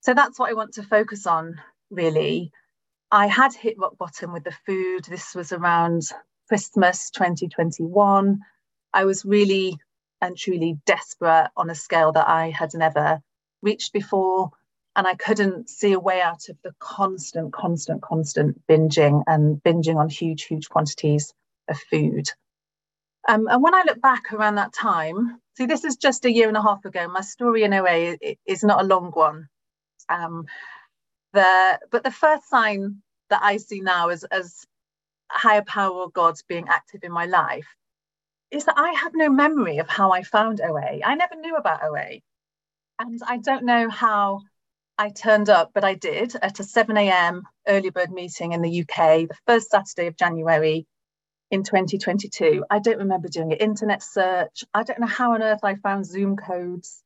So 0.00 0.14
that's 0.14 0.38
what 0.38 0.50
I 0.50 0.54
want 0.54 0.74
to 0.74 0.82
focus 0.84 1.26
on, 1.26 1.60
really. 1.90 2.50
I 3.12 3.26
had 3.26 3.54
hit 3.54 3.78
rock 3.78 3.98
bottom 3.98 4.32
with 4.32 4.44
the 4.44 4.56
food. 4.66 5.04
This 5.04 5.34
was 5.34 5.52
around 5.52 6.02
Christmas 6.48 7.10
2021. 7.10 8.40
I 8.94 9.04
was 9.04 9.24
really 9.26 9.78
and 10.22 10.36
truly 10.36 10.78
desperate 10.86 11.50
on 11.58 11.70
a 11.70 11.74
scale 11.74 12.12
that 12.12 12.28
I 12.28 12.50
had 12.50 12.72
never 12.74 13.20
reached 13.62 13.92
before. 13.92 14.50
And 14.98 15.06
I 15.06 15.14
couldn't 15.14 15.70
see 15.70 15.92
a 15.92 16.00
way 16.00 16.20
out 16.20 16.48
of 16.48 16.56
the 16.64 16.74
constant, 16.80 17.52
constant, 17.52 18.02
constant 18.02 18.60
binging 18.66 19.22
and 19.28 19.62
binging 19.62 19.94
on 19.94 20.08
huge, 20.08 20.42
huge 20.42 20.68
quantities 20.68 21.32
of 21.68 21.78
food. 21.78 22.28
Um, 23.28 23.46
and 23.46 23.62
when 23.62 23.76
I 23.76 23.84
look 23.86 24.00
back 24.00 24.32
around 24.32 24.56
that 24.56 24.72
time, 24.72 25.40
see, 25.56 25.66
this 25.66 25.84
is 25.84 25.98
just 25.98 26.24
a 26.24 26.32
year 26.32 26.48
and 26.48 26.56
a 26.56 26.62
half 26.62 26.84
ago. 26.84 27.06
My 27.06 27.20
story 27.20 27.62
in 27.62 27.74
OA 27.74 28.16
is 28.44 28.64
not 28.64 28.82
a 28.82 28.88
long 28.88 29.12
one. 29.12 29.46
Um, 30.08 30.46
the, 31.32 31.78
but 31.92 32.02
the 32.02 32.10
first 32.10 32.48
sign 32.48 33.00
that 33.30 33.40
I 33.40 33.58
see 33.58 33.78
now 33.78 34.08
as, 34.08 34.24
as 34.24 34.66
higher 35.30 35.62
power 35.62 35.94
or 35.94 36.10
gods 36.10 36.42
being 36.42 36.66
active 36.66 37.04
in 37.04 37.12
my 37.12 37.26
life 37.26 37.68
is 38.50 38.64
that 38.64 38.76
I 38.76 38.94
have 38.94 39.12
no 39.14 39.28
memory 39.28 39.78
of 39.78 39.88
how 39.88 40.10
I 40.10 40.24
found 40.24 40.60
OA. 40.60 41.02
I 41.04 41.14
never 41.14 41.36
knew 41.36 41.54
about 41.54 41.84
OA. 41.84 42.18
And 42.98 43.20
I 43.24 43.36
don't 43.36 43.64
know 43.64 43.88
how 43.88 44.40
I 44.98 45.10
turned 45.10 45.48
up, 45.48 45.70
but 45.72 45.84
I 45.84 45.94
did 45.94 46.34
at 46.42 46.58
a 46.58 46.64
7 46.64 46.96
a.m. 46.96 47.44
early 47.68 47.90
bird 47.90 48.10
meeting 48.10 48.52
in 48.52 48.62
the 48.62 48.80
UK, 48.80 49.28
the 49.28 49.36
first 49.46 49.70
Saturday 49.70 50.08
of 50.08 50.16
January 50.16 50.86
in 51.52 51.62
2022. 51.62 52.64
I 52.68 52.80
don't 52.80 52.98
remember 52.98 53.28
doing 53.28 53.52
an 53.52 53.58
internet 53.58 54.02
search. 54.02 54.64
I 54.74 54.82
don't 54.82 54.98
know 54.98 55.06
how 55.06 55.34
on 55.34 55.42
earth 55.42 55.60
I 55.62 55.76
found 55.76 56.04
Zoom 56.04 56.36
codes. 56.36 57.02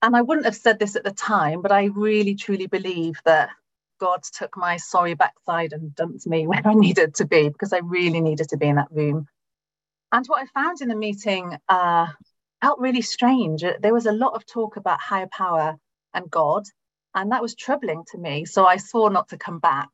And 0.00 0.16
I 0.16 0.22
wouldn't 0.22 0.46
have 0.46 0.54
said 0.54 0.78
this 0.78 0.94
at 0.94 1.02
the 1.02 1.10
time, 1.10 1.60
but 1.60 1.72
I 1.72 1.86
really 1.86 2.36
truly 2.36 2.68
believe 2.68 3.20
that 3.24 3.50
God 3.98 4.22
took 4.22 4.56
my 4.56 4.76
sorry 4.76 5.14
backside 5.14 5.72
and 5.72 5.94
dumped 5.94 6.26
me 6.26 6.46
where 6.48 6.62
I 6.64 6.74
needed 6.74 7.16
to 7.16 7.26
be 7.26 7.48
because 7.48 7.72
I 7.72 7.78
really 7.78 8.20
needed 8.20 8.48
to 8.50 8.56
be 8.56 8.68
in 8.68 8.76
that 8.76 8.92
room. 8.92 9.26
And 10.12 10.24
what 10.26 10.42
I 10.42 10.46
found 10.60 10.80
in 10.80 10.88
the 10.88 10.96
meeting 10.96 11.56
uh, 11.68 12.06
felt 12.60 12.78
really 12.78 13.02
strange. 13.02 13.64
There 13.80 13.94
was 13.94 14.06
a 14.06 14.12
lot 14.12 14.34
of 14.34 14.46
talk 14.46 14.76
about 14.76 15.00
higher 15.00 15.28
power 15.32 15.76
and 16.14 16.30
God, 16.30 16.64
and 17.14 17.32
that 17.32 17.42
was 17.42 17.54
troubling 17.54 18.04
to 18.12 18.18
me. 18.18 18.44
So 18.44 18.64
I 18.66 18.76
swore 18.76 19.10
not 19.10 19.28
to 19.28 19.38
come 19.38 19.58
back. 19.58 19.90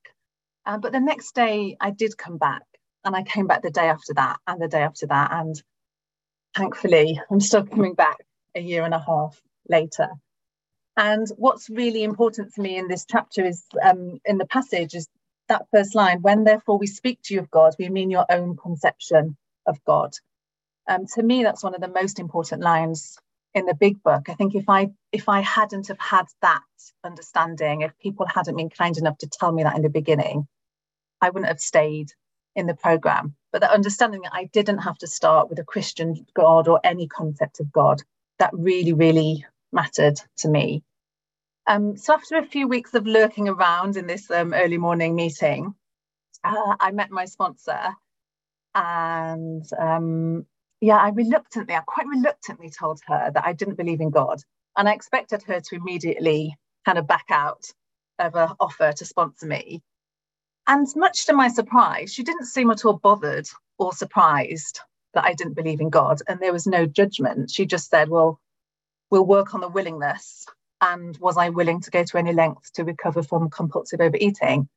Uh, 0.66 0.78
but 0.78 0.92
the 0.92 1.00
next 1.00 1.34
day, 1.34 1.76
I 1.80 1.90
did 1.90 2.16
come 2.16 2.36
back 2.36 2.62
and 3.04 3.16
I 3.16 3.22
came 3.22 3.46
back 3.46 3.62
the 3.62 3.70
day 3.70 3.88
after 3.88 4.14
that 4.14 4.38
and 4.46 4.60
the 4.60 4.68
day 4.68 4.82
after 4.82 5.06
that. 5.06 5.32
And 5.32 5.60
thankfully, 6.56 7.20
I'm 7.30 7.40
still 7.40 7.64
coming 7.64 7.94
back 7.94 8.18
a 8.54 8.60
year 8.60 8.84
and 8.84 8.94
a 8.94 9.00
half 9.00 9.40
later. 9.68 10.08
And 10.96 11.26
what's 11.36 11.70
really 11.70 12.02
important 12.02 12.54
to 12.54 12.60
me 12.60 12.76
in 12.76 12.88
this 12.88 13.06
chapter 13.08 13.44
is 13.44 13.64
um, 13.82 14.18
in 14.24 14.36
the 14.38 14.46
passage 14.46 14.94
is 14.94 15.08
that 15.48 15.66
first 15.72 15.94
line 15.94 16.20
when 16.22 16.44
therefore 16.44 16.76
we 16.76 16.86
speak 16.86 17.20
to 17.24 17.34
you 17.34 17.40
of 17.40 17.50
God, 17.50 17.74
we 17.78 17.88
mean 17.88 18.10
your 18.10 18.26
own 18.28 18.56
conception 18.56 19.36
of 19.66 19.82
God. 19.84 20.10
Um, 20.88 21.06
to 21.14 21.22
me, 21.22 21.44
that's 21.44 21.62
one 21.62 21.74
of 21.74 21.80
the 21.80 21.88
most 21.88 22.18
important 22.18 22.62
lines 22.62 23.16
in 23.54 23.66
the 23.66 23.74
big 23.74 24.02
book. 24.02 24.28
I 24.28 24.34
think 24.34 24.54
if 24.54 24.68
I 24.68 24.90
if 25.12 25.28
I 25.28 25.40
hadn't 25.40 25.88
have 25.88 26.00
had 26.00 26.26
that 26.42 26.62
understanding, 27.04 27.82
if 27.82 27.96
people 27.98 28.26
hadn't 28.26 28.56
been 28.56 28.70
kind 28.70 28.96
enough 28.96 29.18
to 29.18 29.28
tell 29.28 29.52
me 29.52 29.62
that 29.62 29.76
in 29.76 29.82
the 29.82 29.88
beginning, 29.88 30.46
I 31.20 31.30
wouldn't 31.30 31.48
have 31.48 31.60
stayed 31.60 32.12
in 32.54 32.66
the 32.66 32.74
program, 32.74 33.36
but 33.52 33.60
that 33.60 33.70
understanding 33.70 34.22
that 34.22 34.34
I 34.34 34.44
didn't 34.44 34.78
have 34.78 34.98
to 34.98 35.06
start 35.06 35.48
with 35.48 35.58
a 35.58 35.64
Christian 35.64 36.26
God 36.34 36.68
or 36.68 36.80
any 36.82 37.06
concept 37.06 37.60
of 37.60 37.70
God, 37.72 38.02
that 38.38 38.50
really, 38.52 38.92
really 38.92 39.44
mattered 39.72 40.20
to 40.38 40.48
me. 40.48 40.82
Um, 41.66 41.96
so 41.96 42.14
after 42.14 42.36
a 42.36 42.44
few 42.44 42.66
weeks 42.66 42.94
of 42.94 43.06
lurking 43.06 43.48
around 43.48 43.96
in 43.96 44.06
this 44.06 44.30
um, 44.30 44.54
early 44.54 44.78
morning 44.78 45.14
meeting, 45.14 45.74
uh, 46.42 46.76
I 46.80 46.92
met 46.92 47.10
my 47.10 47.26
sponsor, 47.26 47.94
and 48.74 49.64
um, 49.78 50.46
yeah, 50.80 50.98
I 50.98 51.10
reluctantly, 51.10 51.74
I 51.74 51.80
quite 51.86 52.06
reluctantly 52.08 52.70
told 52.70 53.00
her 53.08 53.30
that 53.34 53.46
I 53.46 53.54
didn't 53.54 53.76
believe 53.76 54.00
in 54.00 54.10
God, 54.10 54.42
and 54.76 54.88
I 54.88 54.94
expected 54.94 55.42
her 55.44 55.60
to 55.60 55.76
immediately 55.76 56.56
kind 56.86 56.98
of 56.98 57.06
back 57.08 57.26
out 57.30 57.64
of 58.18 58.34
an 58.36 58.50
offer 58.60 58.92
to 58.92 59.04
sponsor 59.06 59.46
me. 59.46 59.82
And 60.68 60.86
much 60.96 61.26
to 61.26 61.34
my 61.34 61.48
surprise, 61.48 62.14
she 62.14 62.24
didn't 62.24 62.46
seem 62.46 62.70
at 62.70 62.84
all 62.84 62.98
bothered 62.98 63.48
or 63.78 63.92
surprised 63.92 64.80
that 65.14 65.24
I 65.24 65.34
didn't 65.34 65.54
believe 65.54 65.80
in 65.80 65.90
God. 65.90 66.20
And 66.28 66.40
there 66.40 66.52
was 66.52 66.66
no 66.66 66.86
judgment. 66.86 67.50
She 67.50 67.66
just 67.66 67.90
said, 67.90 68.08
Well, 68.10 68.40
we'll 69.10 69.26
work 69.26 69.54
on 69.54 69.60
the 69.62 69.68
willingness 69.68 70.46
And 70.82 71.18
was 71.18 71.38
I 71.38 71.50
willing 71.50 71.82
to 71.82 71.92
go 71.92 72.04
to 72.04 72.18
any 72.18 72.34
lengths 72.34 72.72
to 72.72 72.84
recover 72.84 73.24
from 73.24 73.50
compulsive 73.50 74.00
overeating? 74.00 74.68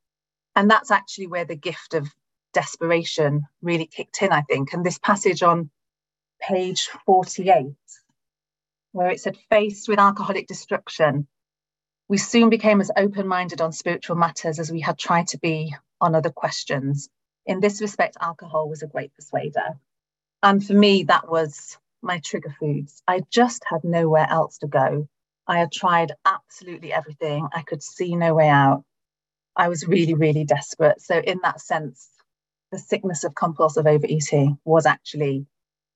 And 0.56 0.70
that's 0.70 0.92
actually 0.92 1.28
where 1.28 1.46
the 1.46 1.56
gift 1.56 1.94
of 1.96 2.10
desperation 2.54 3.44
really 3.62 3.88
kicked 3.88 4.22
in, 4.22 4.32
I 4.32 4.42
think. 4.44 4.74
And 4.74 4.86
this 4.86 5.00
passage 5.00 5.44
on 5.44 5.72
page 6.42 6.90
48, 7.06 7.68
where 8.94 9.12
it 9.12 9.20
said, 9.22 9.38
faced 9.50 9.88
with 9.88 10.00
alcoholic 10.00 10.48
destruction, 10.48 11.28
we 12.10 12.18
soon 12.18 12.50
became 12.50 12.82
as 12.82 12.92
open 12.98 13.28
minded 13.28 13.62
on 13.62 13.72
spiritual 13.72 14.18
matters 14.18 14.60
as 14.60 14.72
we 14.72 14.82
had 14.82 14.98
tried 14.98 15.28
to 15.28 15.40
be 15.40 15.74
on 16.02 16.16
other 16.16 16.32
questions. 16.32 17.10
In 17.46 17.62
this 17.62 17.82
respect, 17.82 18.18
alcohol 18.20 18.70
was 18.70 18.84
a 18.84 18.88
great 18.88 19.14
persuader. 19.16 19.80
And 20.44 20.66
for 20.66 20.74
me, 20.74 21.04
that 21.04 21.30
was 21.30 21.78
my 22.02 22.20
trigger 22.20 22.54
foods. 22.60 23.02
I 23.08 23.22
just 23.32 23.64
had 23.66 23.84
nowhere 23.84 24.28
else 24.30 24.58
to 24.60 24.68
go. 24.68 25.08
I 25.48 25.60
had 25.60 25.72
tried 25.72 26.14
absolutely 26.26 26.94
everything. 26.94 27.48
I 27.54 27.62
could 27.62 27.84
see 27.84 28.16
no 28.16 28.34
way 28.34 28.50
out. 28.50 28.84
I 29.56 29.70
was 29.70 29.88
really, 29.88 30.14
really 30.16 30.46
desperate. 30.46 31.02
So, 31.02 31.20
in 31.20 31.40
that 31.44 31.62
sense, 31.62 32.10
the 32.72 32.80
sickness 32.80 33.24
of 33.24 33.36
compulsive 33.36 33.88
overeating 33.88 34.58
was 34.66 34.86
actually 34.86 35.46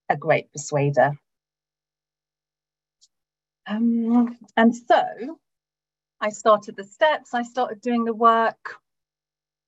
a 0.10 0.18
great 0.18 0.52
persuader. 0.52 1.14
Um, 3.68 4.38
and 4.56 4.76
so 4.76 5.40
I 6.22 6.30
started 6.30 6.76
the 6.76 6.84
steps, 6.84 7.34
I 7.34 7.44
started 7.44 7.82
doing 7.82 8.06
the 8.06 8.14
work, 8.14 8.78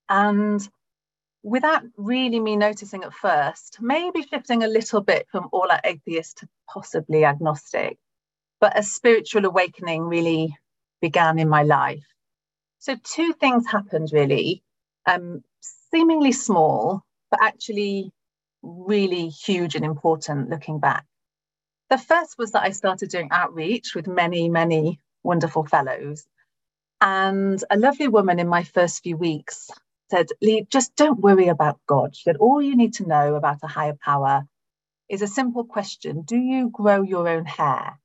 and 0.08 0.66
without 1.42 1.82
really 1.96 2.40
me 2.40 2.56
noticing 2.56 3.04
at 3.04 3.14
first, 3.14 3.78
maybe 3.80 4.22
shifting 4.22 4.62
a 4.62 4.68
little 4.68 5.00
bit 5.00 5.26
from 5.30 5.48
all 5.52 5.68
atheist 5.84 6.38
to 6.38 6.48
possibly 6.68 7.24
agnostic, 7.24 7.98
but 8.60 8.78
a 8.78 8.82
spiritual 8.82 9.44
awakening 9.46 10.02
really 10.02 10.56
began 11.00 11.38
in 11.38 11.48
my 11.48 11.62
life. 11.62 12.04
So, 12.80 12.96
two 13.02 13.32
things 13.32 13.66
happened 13.66 14.10
really, 14.12 14.62
um, 15.06 15.42
seemingly 15.90 16.32
small, 16.32 17.02
but 17.30 17.40
actually 17.42 18.12
really 18.62 19.28
huge 19.28 19.74
and 19.74 19.84
important 19.84 20.50
looking 20.50 20.80
back. 20.80 21.04
The 21.90 21.98
first 21.98 22.36
was 22.38 22.52
that 22.52 22.62
I 22.64 22.70
started 22.70 23.10
doing 23.10 23.28
outreach 23.30 23.94
with 23.94 24.06
many, 24.06 24.48
many 24.48 25.00
wonderful 25.22 25.64
fellows. 25.64 26.26
And 27.00 27.62
a 27.70 27.78
lovely 27.78 28.08
woman 28.08 28.38
in 28.40 28.48
my 28.48 28.64
first 28.64 29.02
few 29.02 29.16
weeks 29.16 29.70
said, 30.10 30.28
Lee, 30.42 30.66
just 30.70 30.96
don't 30.96 31.20
worry 31.20 31.48
about 31.48 31.80
God. 31.86 32.16
She 32.16 32.22
said, 32.24 32.36
all 32.38 32.60
you 32.60 32.76
need 32.76 32.94
to 32.94 33.08
know 33.08 33.36
about 33.36 33.58
a 33.62 33.68
higher 33.68 33.96
power 34.00 34.46
is 35.08 35.22
a 35.22 35.26
simple 35.26 35.64
question 35.64 36.22
Do 36.22 36.36
you 36.36 36.70
grow 36.70 37.02
your 37.02 37.28
own 37.28 37.46
hair? 37.46 37.98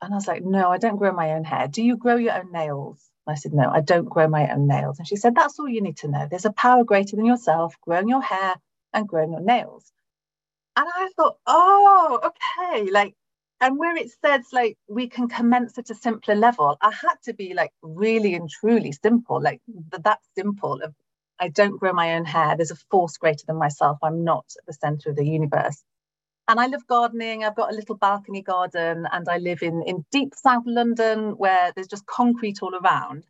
And 0.00 0.12
I 0.12 0.16
was 0.16 0.28
like, 0.28 0.44
No, 0.44 0.70
I 0.70 0.78
don't 0.78 0.96
grow 0.96 1.12
my 1.12 1.32
own 1.32 1.44
hair. 1.44 1.68
Do 1.68 1.82
you 1.82 1.96
grow 1.96 2.16
your 2.16 2.34
own 2.34 2.52
nails? 2.52 3.02
I 3.26 3.34
said, 3.34 3.52
No, 3.52 3.70
I 3.70 3.80
don't 3.80 4.08
grow 4.08 4.28
my 4.28 4.50
own 4.52 4.66
nails. 4.66 4.98
And 4.98 5.08
she 5.08 5.16
said, 5.16 5.34
That's 5.34 5.58
all 5.58 5.68
you 5.68 5.82
need 5.82 5.98
to 5.98 6.08
know. 6.08 6.26
There's 6.30 6.46
a 6.46 6.52
power 6.52 6.84
greater 6.84 7.16
than 7.16 7.26
yourself 7.26 7.76
growing 7.82 8.08
your 8.08 8.22
hair 8.22 8.54
and 8.94 9.08
growing 9.08 9.32
your 9.32 9.42
nails. 9.42 9.92
And 10.76 10.88
I 10.88 11.08
thought, 11.16 11.38
Oh, 11.46 12.20
okay. 12.24 12.90
Like, 12.90 13.14
and 13.60 13.78
where 13.78 13.96
it 13.96 14.10
says 14.24 14.46
like 14.52 14.76
we 14.88 15.08
can 15.08 15.28
commence 15.28 15.78
at 15.78 15.90
a 15.90 15.94
simpler 15.94 16.34
level, 16.36 16.76
I 16.82 16.90
had 16.92 17.16
to 17.24 17.34
be 17.34 17.54
like 17.54 17.72
really 17.82 18.34
and 18.34 18.50
truly 18.50 18.92
simple, 18.92 19.40
like 19.42 19.60
that 20.04 20.20
simple 20.36 20.82
of 20.82 20.94
I 21.40 21.48
don't 21.48 21.78
grow 21.78 21.92
my 21.92 22.14
own 22.16 22.24
hair. 22.24 22.56
There's 22.56 22.70
a 22.72 22.76
force 22.90 23.16
greater 23.18 23.44
than 23.46 23.56
myself. 23.58 23.98
I'm 24.02 24.24
not 24.24 24.46
at 24.58 24.66
the 24.66 24.72
center 24.74 25.10
of 25.10 25.16
the 25.16 25.26
universe. 25.26 25.82
And 26.48 26.60
I 26.60 26.66
love 26.66 26.86
gardening. 26.86 27.44
I've 27.44 27.56
got 27.56 27.72
a 27.72 27.76
little 27.76 27.96
balcony 27.96 28.42
garden 28.42 29.06
and 29.12 29.28
I 29.28 29.38
live 29.38 29.62
in, 29.62 29.82
in 29.86 30.04
deep 30.12 30.34
South 30.34 30.64
London 30.66 31.32
where 31.38 31.72
there's 31.74 31.88
just 31.88 32.06
concrete 32.06 32.58
all 32.62 32.74
around. 32.74 33.24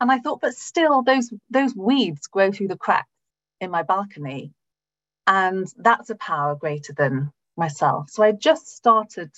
And 0.00 0.12
I 0.12 0.18
thought, 0.18 0.40
but 0.40 0.54
still, 0.54 1.02
those, 1.02 1.32
those 1.50 1.74
weeds 1.76 2.26
grow 2.28 2.52
through 2.52 2.68
the 2.68 2.78
cracks 2.78 3.08
in 3.60 3.70
my 3.70 3.82
balcony. 3.84 4.52
And 5.28 5.68
that's 5.76 6.08
a 6.08 6.14
power 6.16 6.56
greater 6.56 6.94
than 6.94 7.30
myself. 7.54 8.08
So 8.08 8.22
I 8.22 8.32
just 8.32 8.66
started 8.66 9.30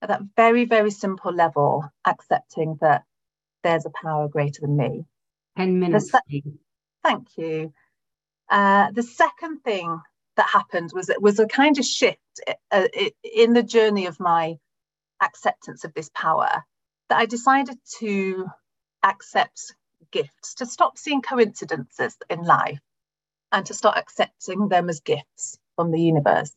at 0.00 0.08
that 0.08 0.22
very, 0.36 0.64
very 0.64 0.90
simple 0.90 1.34
level, 1.34 1.84
accepting 2.06 2.78
that 2.80 3.04
there's 3.62 3.84
a 3.84 3.90
power 3.90 4.26
greater 4.26 4.62
than 4.62 4.78
me. 4.78 5.04
10 5.58 5.78
minutes. 5.78 6.10
Se- 6.10 6.42
thank 7.02 7.28
you. 7.36 7.74
Uh, 8.48 8.90
the 8.92 9.02
second 9.02 9.60
thing 9.60 10.00
that 10.36 10.48
happened 10.48 10.92
was 10.94 11.10
it 11.10 11.20
was 11.20 11.38
a 11.38 11.46
kind 11.46 11.78
of 11.78 11.84
shift 11.84 12.18
uh, 12.70 12.88
in 13.22 13.52
the 13.52 13.62
journey 13.62 14.06
of 14.06 14.18
my 14.18 14.56
acceptance 15.22 15.84
of 15.84 15.92
this 15.92 16.10
power 16.14 16.64
that 17.10 17.18
I 17.18 17.26
decided 17.26 17.78
to 17.98 18.46
accept 19.02 19.74
gifts, 20.10 20.54
to 20.54 20.66
stop 20.66 20.96
seeing 20.96 21.20
coincidences 21.20 22.16
in 22.30 22.42
life 22.44 22.80
and 23.54 23.66
to 23.66 23.74
start 23.74 23.96
accepting 23.96 24.68
them 24.68 24.90
as 24.90 25.00
gifts 25.00 25.56
from 25.76 25.92
the 25.92 26.00
universe. 26.00 26.50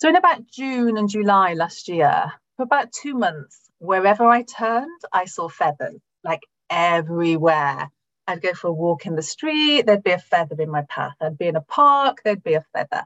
So, 0.00 0.08
in 0.08 0.16
about 0.16 0.46
June 0.46 0.96
and 0.96 1.08
July 1.08 1.54
last 1.54 1.88
year, 1.88 2.32
for 2.56 2.62
about 2.64 2.90
two 2.92 3.14
months, 3.14 3.70
wherever 3.78 4.24
I 4.24 4.42
turned, 4.42 5.00
I 5.12 5.26
saw 5.26 5.48
feathers 5.48 6.00
like 6.24 6.40
everywhere. 6.70 7.90
I'd 8.26 8.40
go 8.40 8.54
for 8.54 8.68
a 8.68 8.72
walk 8.72 9.04
in 9.06 9.14
the 9.14 9.22
street, 9.22 9.84
there'd 9.86 10.02
be 10.02 10.12
a 10.12 10.18
feather 10.18 10.56
in 10.58 10.70
my 10.70 10.82
path. 10.88 11.14
I'd 11.20 11.38
be 11.38 11.48
in 11.48 11.56
a 11.56 11.60
park, 11.60 12.18
there'd 12.24 12.42
be 12.42 12.54
a 12.54 12.64
feather. 12.72 13.04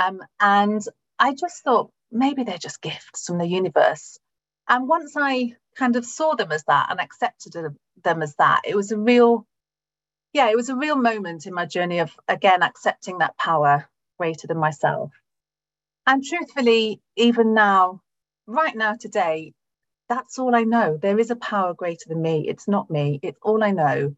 Um, 0.00 0.20
and 0.40 0.82
I 1.18 1.34
just 1.34 1.62
thought 1.62 1.90
maybe 2.10 2.44
they're 2.44 2.58
just 2.58 2.80
gifts 2.80 3.26
from 3.26 3.38
the 3.38 3.46
universe. 3.46 4.18
And 4.68 4.88
once 4.88 5.14
I 5.16 5.54
kind 5.76 5.96
of 5.96 6.06
saw 6.06 6.34
them 6.34 6.52
as 6.52 6.64
that 6.64 6.88
and 6.90 7.00
accepted 7.00 7.54
them 8.02 8.22
as 8.22 8.34
that, 8.36 8.62
it 8.64 8.76
was 8.76 8.92
a 8.92 8.98
real, 8.98 9.46
yeah, 10.36 10.50
it 10.50 10.56
was 10.56 10.70
a 10.70 10.76
real 10.76 10.96
moment 10.96 11.46
in 11.46 11.54
my 11.54 11.66
journey 11.66 12.00
of, 12.00 12.12
again, 12.28 12.62
accepting 12.62 13.18
that 13.20 13.38
power 13.38 13.88
greater 14.18 14.46
than 14.48 14.58
myself. 14.58 15.12
And 16.06 16.24
truthfully, 16.24 17.00
even 17.16 17.54
now, 17.54 18.02
right 18.46 18.76
now, 18.76 18.94
today, 18.94 19.54
that's 20.08 20.38
all 20.38 20.54
I 20.54 20.64
know. 20.64 20.98
There 21.00 21.18
is 21.18 21.30
a 21.30 21.36
power 21.36 21.74
greater 21.74 22.08
than 22.08 22.22
me. 22.22 22.46
It's 22.48 22.68
not 22.68 22.90
me. 22.90 23.20
It's 23.22 23.38
all 23.42 23.64
I 23.64 23.72
know 23.72 24.16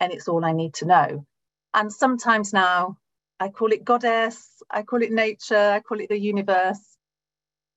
and 0.00 0.12
it's 0.12 0.28
all 0.28 0.44
I 0.44 0.52
need 0.52 0.74
to 0.74 0.86
know. 0.86 1.26
And 1.74 1.92
sometimes 1.92 2.52
now 2.52 2.96
I 3.40 3.48
call 3.50 3.72
it 3.72 3.84
goddess, 3.84 4.62
I 4.70 4.82
call 4.82 5.02
it 5.02 5.12
nature, 5.12 5.56
I 5.76 5.80
call 5.80 6.00
it 6.00 6.08
the 6.10 6.18
universe. 6.20 6.80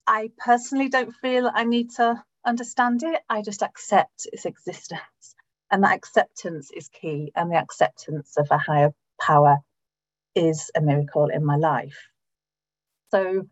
I 0.08 0.32
personally 0.38 0.89
don't 0.89 1.13
feel 1.21 1.52
I 1.54 1.65
need 1.65 1.91
to 1.98 2.24
understand 2.45 3.04
it. 3.04 3.21
I 3.30 3.41
just 3.43 3.63
accept 3.63 4.28
its 4.34 4.45
existence. 4.45 5.35
And 5.76 5.84
that 5.84 5.98
acceptance 5.98 6.72
is 6.72 6.88
key. 6.88 7.34
And 7.36 7.52
the 7.52 7.58
acceptance 7.58 8.38
of 8.38 8.48
a 8.50 8.58
higher 8.58 8.94
power 9.20 9.58
is 10.34 10.72
a 10.74 10.80
miracle 10.80 11.28
in 11.28 11.44
my 11.44 11.58
life. 11.58 11.98
So 13.12 13.46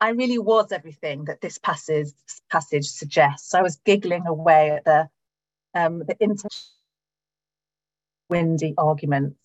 I 0.00 0.10
really 0.10 0.38
was 0.38 0.70
everything 0.70 1.24
that 1.24 1.40
this 1.40 1.58
passage 1.58 2.12
passage 2.48 2.86
suggests. 2.86 3.54
I 3.54 3.62
was 3.62 3.80
giggling 3.84 4.28
away 4.28 4.70
at 4.70 4.84
the 4.84 5.08
um, 5.74 6.04
the 6.06 6.16
inter 6.20 6.48
windy 8.30 8.74
arguments, 8.78 9.40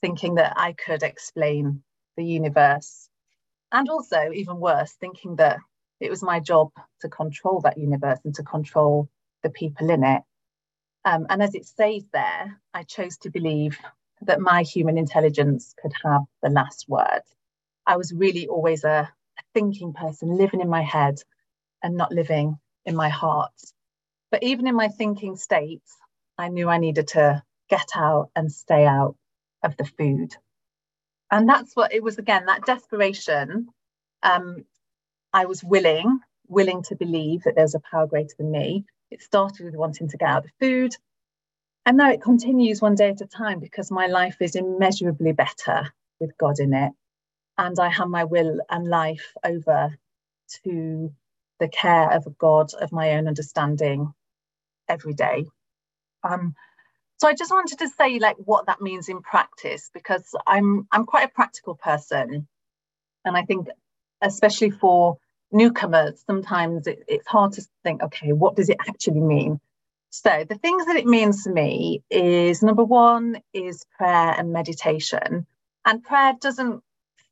thinking 0.00 0.34
that 0.34 0.54
I 0.56 0.72
could 0.72 1.04
explain 1.04 1.84
the 2.16 2.24
universe. 2.24 3.08
And 3.70 3.88
also, 3.88 4.32
even 4.34 4.58
worse, 4.58 4.94
thinking 4.94 5.36
that 5.36 5.60
it 6.00 6.10
was 6.10 6.24
my 6.24 6.40
job 6.40 6.72
to 7.02 7.08
control 7.08 7.60
that 7.60 7.78
universe 7.78 8.18
and 8.24 8.34
to 8.34 8.42
control 8.42 9.08
the 9.44 9.50
people 9.50 9.90
in 9.90 10.02
it. 10.02 10.22
Um, 11.06 11.26
and 11.30 11.42
as 11.42 11.54
it 11.54 11.66
says 11.66 12.04
there, 12.12 12.60
I 12.74 12.82
chose 12.82 13.16
to 13.18 13.30
believe 13.30 13.78
that 14.22 14.40
my 14.40 14.64
human 14.64 14.98
intelligence 14.98 15.72
could 15.80 15.92
have 16.04 16.22
the 16.42 16.50
last 16.50 16.86
word. 16.88 17.22
I 17.86 17.96
was 17.96 18.12
really 18.12 18.48
always 18.48 18.84
a, 18.84 19.08
a 19.38 19.42
thinking 19.54 19.94
person, 19.94 20.36
living 20.36 20.60
in 20.60 20.68
my 20.68 20.82
head 20.82 21.20
and 21.82 21.96
not 21.96 22.12
living 22.12 22.58
in 22.84 22.96
my 22.96 23.08
heart. 23.08 23.52
But 24.32 24.42
even 24.42 24.66
in 24.66 24.74
my 24.74 24.88
thinking 24.88 25.36
state, 25.36 25.84
I 26.38 26.48
knew 26.48 26.68
I 26.68 26.78
needed 26.78 27.08
to 27.08 27.42
get 27.70 27.90
out 27.94 28.30
and 28.34 28.52
stay 28.52 28.84
out 28.84 29.16
of 29.62 29.76
the 29.76 29.84
food. 29.84 30.34
And 31.30 31.48
that's 31.48 31.76
what 31.76 31.94
it 31.94 32.02
was 32.02 32.18
again, 32.18 32.46
that 32.46 32.66
desperation. 32.66 33.68
Um, 34.24 34.64
I 35.32 35.46
was 35.46 35.62
willing, 35.62 36.20
willing 36.48 36.82
to 36.84 36.96
believe 36.96 37.44
that 37.44 37.54
there's 37.56 37.76
a 37.76 37.80
power 37.80 38.08
greater 38.08 38.34
than 38.38 38.50
me. 38.50 38.86
It 39.10 39.22
started 39.22 39.64
with 39.64 39.74
wanting 39.76 40.08
to 40.08 40.16
get 40.16 40.28
out 40.28 40.44
of 40.44 40.50
food. 40.60 40.94
And 41.84 41.96
now 41.96 42.10
it 42.10 42.22
continues 42.22 42.82
one 42.82 42.96
day 42.96 43.10
at 43.10 43.20
a 43.20 43.26
time 43.26 43.60
because 43.60 43.90
my 43.90 44.06
life 44.06 44.36
is 44.40 44.56
immeasurably 44.56 45.32
better 45.32 45.92
with 46.18 46.36
God 46.38 46.58
in 46.58 46.74
it. 46.74 46.92
And 47.58 47.78
I 47.78 47.88
hand 47.88 48.10
my 48.10 48.24
will 48.24 48.60
and 48.68 48.88
life 48.88 49.32
over 49.44 49.96
to 50.64 51.12
the 51.60 51.68
care 51.68 52.10
of 52.12 52.26
a 52.26 52.30
God 52.30 52.74
of 52.74 52.92
my 52.92 53.12
own 53.12 53.28
understanding 53.28 54.12
every 54.88 55.14
day. 55.14 55.46
Um, 56.22 56.54
so 57.18 57.28
I 57.28 57.34
just 57.34 57.50
wanted 57.50 57.78
to 57.78 57.88
say 57.88 58.18
like 58.18 58.36
what 58.36 58.66
that 58.66 58.80
means 58.80 59.08
in 59.08 59.22
practice 59.22 59.90
because 59.94 60.34
I'm 60.46 60.86
I'm 60.92 61.06
quite 61.06 61.26
a 61.26 61.32
practical 61.32 61.74
person, 61.74 62.46
and 63.24 63.36
I 63.36 63.42
think 63.42 63.68
especially 64.20 64.70
for 64.70 65.18
newcomers, 65.52 66.22
sometimes 66.26 66.86
it, 66.88 67.04
it's 67.08 67.28
hard 67.28 67.52
to 67.54 67.62
think, 67.84 68.02
okay, 68.02 68.32
what 68.32 68.56
does 68.56 68.70
it 68.70 68.78
actually 68.88 69.20
mean 69.20 69.56
So 70.10 70.46
the 70.48 70.56
things 70.56 70.86
that 70.86 70.96
it 70.96 71.06
means 71.06 71.44
to 71.44 71.52
me 71.52 72.02
is 72.10 72.64
number 72.64 72.84
one 72.84 73.40
is 73.54 73.84
prayer 73.98 74.34
and 74.38 74.52
meditation. 74.52 75.46
And 75.86 76.04
prayer 76.04 76.34
doesn't 76.40 76.82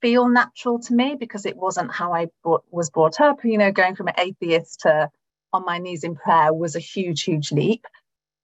feel 0.02 0.28
natural 0.28 0.80
to 0.80 0.94
me 0.94 1.16
because 1.18 1.46
it 1.46 1.56
wasn't 1.56 1.92
how 1.92 2.14
I 2.14 2.28
was 2.70 2.90
brought 2.90 3.20
up. 3.20 3.44
You 3.44 3.58
know, 3.58 3.72
going 3.72 3.96
from 3.96 4.08
an 4.08 4.16
atheist 4.18 4.82
to 4.82 5.10
on 5.54 5.64
my 5.66 5.78
knees 5.78 6.04
in 6.04 6.16
prayer 6.16 6.54
was 6.54 6.76
a 6.76 6.80
huge, 6.80 7.24
huge 7.24 7.52
leap. 7.52 7.86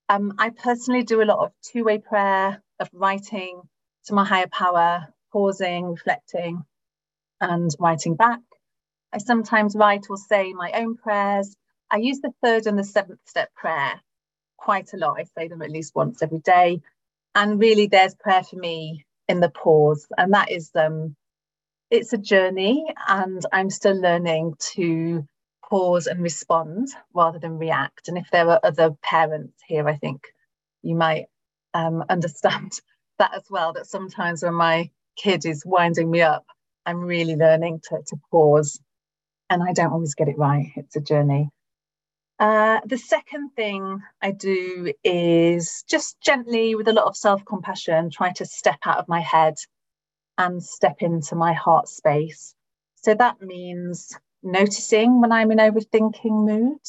Um, 0.08 0.34
I 0.38 0.50
personally 0.50 1.04
do 1.04 1.22
a 1.22 1.24
lot 1.26 1.40
of 1.40 1.52
two 1.62 1.84
way 1.84 1.98
prayer, 1.98 2.62
of 2.80 2.90
writing 2.94 3.62
to 4.06 4.14
my 4.14 4.24
higher 4.24 4.48
power, 4.48 5.08
pausing, 5.32 5.86
reflecting, 5.86 6.64
and 7.40 7.70
writing 7.80 8.16
back. 8.16 8.40
I 9.12 9.18
sometimes 9.18 9.76
write 9.76 10.06
or 10.10 10.16
say 10.16 10.52
my 10.52 10.72
own 10.72 10.96
prayers. 10.96 11.56
I 11.90 11.98
use 11.98 12.20
the 12.20 12.32
third 12.42 12.66
and 12.66 12.78
the 12.78 12.84
seventh 12.84 13.20
step 13.26 13.54
prayer 13.54 14.00
quite 14.58 14.92
a 14.94 14.96
lot. 14.96 15.18
I 15.20 15.24
say 15.38 15.48
them 15.48 15.62
at 15.62 15.70
least 15.70 15.94
once 15.94 16.22
every 16.22 16.40
day. 16.40 16.82
And 17.34 17.60
really, 17.60 17.86
there's 17.88 18.14
prayer 18.16 18.44
for 18.44 18.56
me 18.56 19.06
in 19.28 19.40
the 19.40 19.50
pause. 19.50 20.06
And 20.18 20.34
that 20.34 20.50
is, 20.52 20.70
um, 20.76 21.16
it's 21.90 22.12
a 22.12 22.18
journey, 22.18 22.86
and 23.08 23.44
I'm 23.52 23.70
still 23.70 24.00
learning 24.00 24.54
to 24.74 25.26
pause 25.68 26.06
and 26.08 26.22
respond 26.22 26.88
rather 27.14 27.38
than 27.40 27.58
react. 27.58 28.08
And 28.08 28.18
if 28.18 28.30
there 28.32 28.48
are 28.50 28.60
other 28.64 28.92
parents 29.02 29.54
here, 29.66 29.88
I 29.88 29.96
think 29.96 30.22
you 30.82 30.96
might 30.96 31.26
um, 31.74 32.04
understand 32.10 32.72
that 33.18 33.34
as 33.34 33.44
well. 33.50 33.72
That 33.74 33.86
sometimes 33.86 34.42
when 34.42 34.54
my 34.54 34.90
kid 35.16 35.46
is 35.46 35.64
winding 35.66 36.10
me 36.10 36.22
up, 36.22 36.46
I'm 36.86 37.00
really 37.00 37.36
learning 37.36 37.80
to, 37.90 38.00
to 38.08 38.16
pause. 38.30 38.80
And 39.50 39.62
I 39.62 39.72
don't 39.72 39.92
always 39.92 40.14
get 40.14 40.28
it 40.28 40.38
right. 40.38 40.72
It's 40.76 40.96
a 40.96 41.00
journey. 41.00 41.50
Uh, 42.38 42.80
the 42.86 42.96
second 42.96 43.50
thing 43.50 44.00
I 44.22 44.30
do 44.30 44.94
is 45.04 45.84
just 45.88 46.20
gently, 46.22 46.74
with 46.74 46.88
a 46.88 46.92
lot 46.92 47.06
of 47.06 47.16
self 47.16 47.44
compassion, 47.44 48.10
try 48.10 48.32
to 48.34 48.46
step 48.46 48.78
out 48.86 48.98
of 48.98 49.08
my 49.08 49.20
head 49.20 49.56
and 50.38 50.62
step 50.62 50.96
into 51.00 51.34
my 51.34 51.52
heart 51.52 51.88
space. 51.88 52.54
So 52.96 53.14
that 53.14 53.42
means 53.42 54.18
noticing 54.42 55.20
when 55.20 55.32
I'm 55.32 55.50
in 55.50 55.58
overthinking 55.58 56.46
mood. 56.46 56.80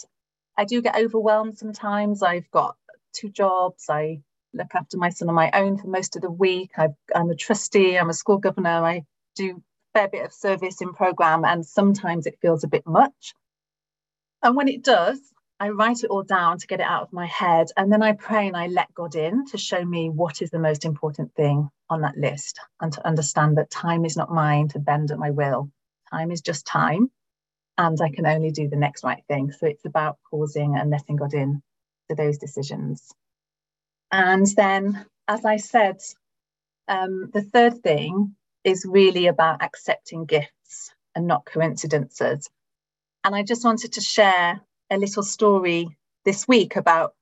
I 0.57 0.65
do 0.65 0.81
get 0.81 0.95
overwhelmed 0.95 1.57
sometimes. 1.57 2.23
I've 2.23 2.49
got 2.51 2.77
two 3.13 3.29
jobs. 3.29 3.87
I 3.89 4.21
look 4.53 4.73
after 4.73 4.97
my 4.97 5.09
son 5.09 5.29
on 5.29 5.35
my 5.35 5.51
own 5.53 5.77
for 5.77 5.87
most 5.87 6.15
of 6.15 6.21
the 6.21 6.31
week. 6.31 6.71
i 6.77 6.89
am 7.15 7.29
a 7.29 7.35
trustee, 7.35 7.97
I'm 7.97 8.09
a 8.09 8.13
school 8.13 8.37
governor. 8.37 8.85
I 8.85 9.05
do 9.35 9.61
fair 9.93 10.07
bit 10.07 10.25
of 10.25 10.33
service 10.33 10.81
in 10.81 10.93
program, 10.93 11.45
and 11.45 11.65
sometimes 11.65 12.25
it 12.25 12.39
feels 12.41 12.63
a 12.63 12.67
bit 12.67 12.85
much. 12.85 13.33
And 14.43 14.55
when 14.55 14.67
it 14.67 14.83
does, 14.83 15.19
I 15.61 15.69
write 15.69 16.03
it 16.03 16.09
all 16.09 16.23
down 16.23 16.57
to 16.57 16.65
get 16.65 16.79
it 16.79 16.87
out 16.87 17.03
of 17.03 17.13
my 17.13 17.27
head. 17.27 17.67
And 17.77 17.91
then 17.91 18.01
I 18.01 18.13
pray 18.13 18.47
and 18.47 18.57
I 18.57 18.65
let 18.65 18.91
God 18.95 19.13
in 19.13 19.45
to 19.51 19.59
show 19.59 19.85
me 19.85 20.09
what 20.09 20.41
is 20.41 20.49
the 20.49 20.57
most 20.57 20.85
important 20.85 21.35
thing 21.35 21.69
on 21.87 22.01
that 22.01 22.17
list 22.17 22.59
and 22.79 22.91
to 22.93 23.05
understand 23.07 23.57
that 23.57 23.69
time 23.69 24.03
is 24.03 24.17
not 24.17 24.31
mine 24.31 24.69
to 24.69 24.79
bend 24.79 25.11
at 25.11 25.19
my 25.19 25.29
will. 25.29 25.69
Time 26.09 26.31
is 26.31 26.41
just 26.41 26.65
time. 26.65 27.11
And 27.77 27.99
I 28.01 28.09
can 28.09 28.25
only 28.25 28.49
do 28.49 28.69
the 28.69 28.75
next 28.75 29.03
right 29.03 29.23
thing. 29.27 29.51
So 29.51 29.67
it's 29.67 29.85
about 29.85 30.17
pausing 30.31 30.75
and 30.75 30.89
letting 30.89 31.17
God 31.17 31.35
in 31.35 31.61
to 32.09 32.15
those 32.15 32.39
decisions. 32.39 33.13
And 34.11 34.47
then, 34.57 35.05
as 35.27 35.45
I 35.45 35.57
said, 35.57 36.01
um, 36.87 37.29
the 37.33 37.43
third 37.43 37.83
thing 37.83 38.35
is 38.63 38.85
really 38.87 39.27
about 39.27 39.61
accepting 39.63 40.25
gifts 40.25 40.93
and 41.15 41.27
not 41.27 41.45
coincidences. 41.45 42.49
And 43.23 43.35
I 43.35 43.43
just 43.43 43.63
wanted 43.63 43.93
to 43.93 44.01
share 44.01 44.61
a 44.89 44.97
little 44.97 45.23
story 45.23 45.97
this 46.25 46.47
week 46.47 46.75
about 46.75 47.13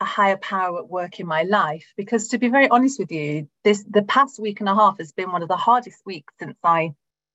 a 0.00 0.04
higher 0.04 0.36
power 0.36 0.78
at 0.78 0.88
work 0.88 1.20
in 1.20 1.26
my 1.26 1.42
life 1.44 1.86
because 1.96 2.28
to 2.28 2.38
be 2.38 2.48
very 2.48 2.68
honest 2.68 2.98
with 2.98 3.12
you 3.12 3.48
this 3.62 3.84
the 3.88 4.02
past 4.02 4.40
week 4.40 4.60
and 4.60 4.68
a 4.68 4.74
half 4.74 4.98
has 4.98 5.12
been 5.12 5.30
one 5.30 5.42
of 5.42 5.48
the 5.48 5.56
hardest 5.56 5.98
weeks 6.04 6.34
since 6.40 6.56
i 6.64 6.92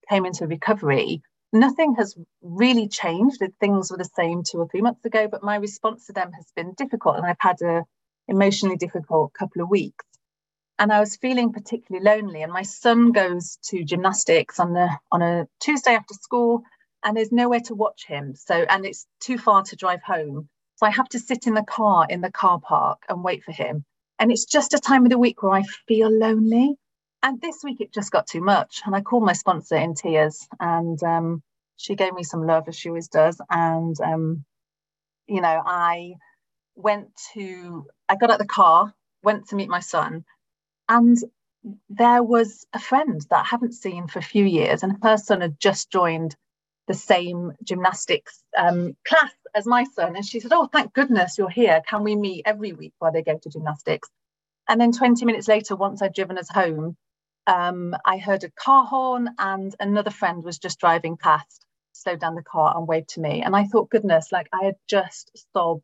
came 0.10 0.26
into 0.26 0.48
recovery. 0.48 1.22
Nothing 1.54 1.96
has 1.96 2.16
really 2.42 2.88
changed. 2.88 3.42
Things 3.60 3.92
were 3.92 3.98
the 3.98 4.10
same 4.16 4.44
two 4.44 4.58
or 4.60 4.68
three 4.68 4.82
months 4.82 5.06
ago 5.06 5.28
but 5.32 5.44
my 5.44 5.56
response 5.56 6.08
to 6.08 6.14
them 6.14 6.32
has 6.34 6.46
been 6.56 6.74
difficult 6.74 7.18
and 7.18 7.26
i've 7.26 7.38
had 7.40 7.62
a 7.62 7.84
emotionally 8.28 8.78
difficult 8.78 9.34
couple 9.34 9.62
of 9.62 9.70
weeks 9.70 10.06
and 10.80 10.92
i 10.92 11.00
was 11.00 11.18
feeling 11.18 11.54
particularly 11.54 12.04
lonely 12.04 12.42
and 12.42 12.52
my 12.52 12.64
son 12.64 13.12
goes 13.12 13.58
to 13.64 13.84
gymnastics 13.84 14.60
on 14.60 14.74
the 14.74 14.90
on 15.12 15.22
a 15.22 15.48
tuesday 15.60 15.94
after 15.94 16.14
school 16.16 16.64
and 17.04 17.16
there's 17.16 17.32
nowhere 17.32 17.62
to 17.62 17.76
watch 17.76 18.06
him. 18.06 18.36
So, 18.36 18.54
and 18.56 18.86
it's 18.86 19.08
too 19.20 19.38
far 19.38 19.64
to 19.64 19.76
drive 19.76 20.02
home. 20.04 20.50
So 20.76 20.86
I 20.86 20.92
have 20.92 21.10
to 21.10 21.20
sit 21.20 21.48
in 21.48 21.54
the 21.54 21.64
car 21.64 22.06
in 22.10 22.22
the 22.22 22.32
car 22.32 22.60
park 22.60 23.04
and 23.10 23.24
wait 23.24 23.44
for 23.44 23.52
him. 23.52 23.86
And 24.18 24.32
it's 24.32 24.46
just 24.46 24.74
a 24.74 24.80
time 24.80 25.06
of 25.06 25.10
the 25.10 25.18
week 25.18 25.42
where 25.44 25.54
I 25.54 25.64
feel 25.88 26.10
lonely. 26.10 26.76
And 27.24 27.42
this 27.42 27.64
week 27.64 27.82
it 27.82 27.94
just 27.94 28.12
got 28.12 28.28
too 28.28 28.42
much. 28.42 28.82
And 28.86 28.96
I 28.96 29.02
called 29.02 29.24
my 29.24 29.34
sponsor 29.34 29.76
in 29.76 29.94
tears 29.94 30.48
and 30.60 31.02
um, 31.04 31.42
she 31.78 31.96
gave 31.96 32.14
me 32.14 32.24
some 32.24 32.46
love 32.46 32.66
as 32.68 32.76
she 32.78 32.90
always 32.90 33.10
does. 33.10 33.42
And, 33.50 33.96
um, 34.02 34.46
you 35.28 35.42
know, 35.42 35.62
I 35.66 36.16
went 36.76 37.10
to, 37.34 37.86
I 38.08 38.16
got 38.16 38.32
out 38.32 38.40
the 38.40 38.46
car, 38.46 38.94
went 39.24 39.50
to 39.50 39.56
meet 39.56 39.70
my 39.70 39.82
son. 39.82 40.26
And 40.90 41.18
there 41.90 42.24
was 42.24 42.66
a 42.74 42.80
friend 42.80 43.22
that 43.30 43.42
I 43.46 43.48
haven't 43.48 43.74
seen 43.74 44.08
for 44.08 44.20
a 44.20 44.24
few 44.24 44.46
years. 44.46 44.84
And 44.84 44.98
her 45.04 45.18
son 45.18 45.42
had 45.42 45.60
just 45.60 45.92
joined 45.92 46.36
the 46.88 46.96
same 46.96 47.54
gymnastics 47.64 48.44
um, 48.58 48.96
class 49.08 49.32
as 49.56 49.68
my 49.68 49.86
son. 49.86 50.16
And 50.16 50.26
she 50.26 50.40
said, 50.42 50.54
Oh, 50.54 50.68
thank 50.72 50.94
goodness 50.94 51.38
you're 51.38 51.50
here. 51.50 51.82
Can 51.88 52.04
we 52.04 52.16
meet 52.16 52.44
every 52.46 52.74
week 52.74 52.94
while 53.00 53.12
they 53.14 53.24
go 53.24 53.38
to 53.38 53.50
gymnastics? 53.50 54.10
And 54.70 54.82
then 54.82 54.94
20 54.94 55.26
minutes 55.26 55.50
later, 55.50 55.78
once 55.78 56.02
I'd 56.02 56.14
driven 56.16 56.40
us 56.40 56.50
home, 56.50 56.98
um, 57.48 57.96
I 58.06 58.18
heard 58.20 58.44
a 58.46 58.52
car 58.52 58.86
horn 58.86 59.30
and 59.40 59.76
another 59.80 60.12
friend 60.12 60.44
was 60.44 60.60
just 60.60 60.80
driving 60.80 61.18
past, 61.18 61.66
slowed 61.94 62.22
down 62.22 62.36
the 62.36 62.44
car 62.44 62.76
and 62.78 62.88
waved 62.88 63.12
to 63.12 63.22
me. 63.22 63.44
And 63.44 63.56
I 63.56 63.66
thought, 63.66 63.92
goodness, 63.92 64.32
like 64.32 64.50
I 64.54 64.66
had 64.66 64.76
just 64.90 65.32
sobbed 65.54 65.84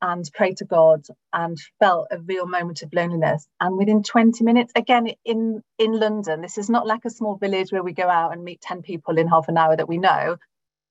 and 0.00 0.28
pray 0.34 0.54
to 0.54 0.64
God 0.64 1.06
and 1.32 1.58
felt 1.80 2.08
a 2.10 2.18
real 2.18 2.46
moment 2.46 2.82
of 2.82 2.92
loneliness. 2.92 3.46
And 3.60 3.76
within 3.76 4.02
20 4.02 4.44
minutes, 4.44 4.72
again 4.76 5.08
in 5.24 5.62
in 5.78 5.92
London, 5.92 6.40
this 6.40 6.58
is 6.58 6.70
not 6.70 6.86
like 6.86 7.04
a 7.04 7.10
small 7.10 7.36
village 7.36 7.72
where 7.72 7.82
we 7.82 7.92
go 7.92 8.08
out 8.08 8.32
and 8.32 8.44
meet 8.44 8.60
10 8.60 8.82
people 8.82 9.18
in 9.18 9.28
half 9.28 9.48
an 9.48 9.58
hour 9.58 9.76
that 9.76 9.88
we 9.88 9.98
know. 9.98 10.36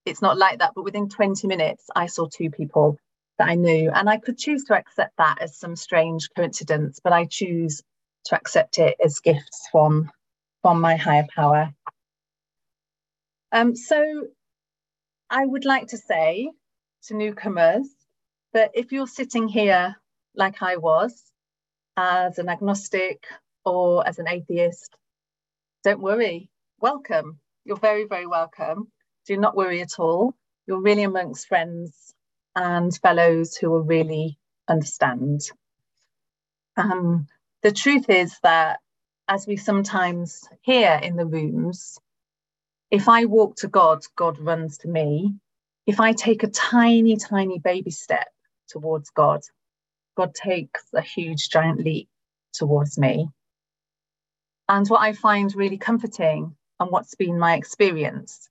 It's 0.06 0.22
not 0.22 0.38
like 0.38 0.60
that. 0.60 0.74
But 0.76 0.84
within 0.84 1.10
20 1.10 1.48
minutes, 1.48 1.86
I 1.96 2.08
saw 2.08 2.28
two 2.28 2.50
people 2.50 2.98
that 3.38 3.50
I 3.50 3.56
knew. 3.56 3.92
And 3.94 4.10
I 4.10 4.18
could 4.18 4.38
choose 4.38 4.66
to 4.66 4.76
accept 4.76 5.18
that 5.18 5.38
as 5.42 5.58
some 5.58 5.76
strange 5.76 6.30
coincidence, 6.36 7.00
but 7.04 7.14
I 7.14 7.26
choose 7.26 7.82
to 8.26 8.36
accept 8.36 8.80
it 8.80 8.96
as 9.04 9.20
gifts 9.20 9.68
from, 9.72 10.10
from 10.62 10.82
my 10.82 10.96
higher 10.96 11.28
power. 11.34 11.74
Um, 13.52 13.76
so 13.76 14.28
I 15.30 15.46
would 15.46 15.66
like 15.66 15.88
to 15.88 15.98
say 15.98 16.52
to 17.04 17.16
newcomers 17.16 17.88
but 18.58 18.72
if 18.74 18.92
you're 18.92 19.06
sitting 19.06 19.48
here 19.48 19.96
like 20.34 20.64
I 20.64 20.78
was, 20.78 21.14
as 21.96 22.40
an 22.40 22.50
agnostic 22.50 23.24
or 23.64 24.08
as 24.08 24.18
an 24.18 24.28
atheist, 24.28 24.98
don't 25.84 26.02
worry. 26.02 26.50
Welcome. 26.80 27.40
You're 27.66 27.78
very, 27.78 28.06
very 28.06 28.26
welcome. 28.26 28.92
Do 29.28 29.38
not 29.38 29.56
worry 29.56 29.82
at 29.82 30.00
all. 30.00 30.34
You're 30.66 30.82
really 30.82 31.04
amongst 31.04 31.48
friends 31.48 32.16
and 32.56 32.92
fellows 32.98 33.56
who 33.56 33.70
will 33.70 33.84
really 33.84 34.40
understand. 34.68 35.42
Um, 36.78 37.28
the 37.62 37.72
truth 37.72 38.10
is 38.10 38.40
that, 38.42 38.80
as 39.28 39.46
we 39.46 39.58
sometimes 39.58 40.50
hear 40.64 41.00
in 41.04 41.16
the 41.16 41.28
rooms, 41.28 42.00
if 42.90 43.08
I 43.08 43.26
walk 43.26 43.58
to 43.58 43.68
God, 43.68 44.00
God 44.16 44.40
runs 44.40 44.80
to 44.80 44.88
me. 44.88 45.36
If 45.86 46.00
I 46.00 46.14
take 46.14 46.42
a 46.42 46.48
tiny, 46.48 47.18
tiny 47.18 47.60
baby 47.60 47.92
step, 47.92 48.28
towards 48.68 49.10
God. 49.12 49.42
God 50.16 50.34
takes 50.34 50.84
a 50.94 51.02
huge, 51.02 51.50
giant 51.50 51.80
leap 51.84 52.10
towards 52.54 52.98
me. 52.98 53.30
And 54.70 54.88
what 54.88 55.02
I 55.02 55.14
find 55.14 55.54
really 55.56 55.78
comforting 55.78 56.56
and 56.80 56.92
what's 56.92 57.16
been 57.16 57.40
my 57.40 57.56
experience 57.56 58.50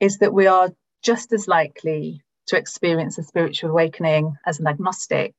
is 0.00 0.18
that 0.18 0.32
we 0.32 0.46
are 0.46 0.70
just 1.02 1.32
as 1.32 1.48
likely 1.48 2.22
to 2.48 2.56
experience 2.56 3.18
a 3.18 3.22
spiritual 3.22 3.70
awakening 3.70 4.34
as 4.46 4.60
an 4.60 4.66
agnostic 4.66 5.34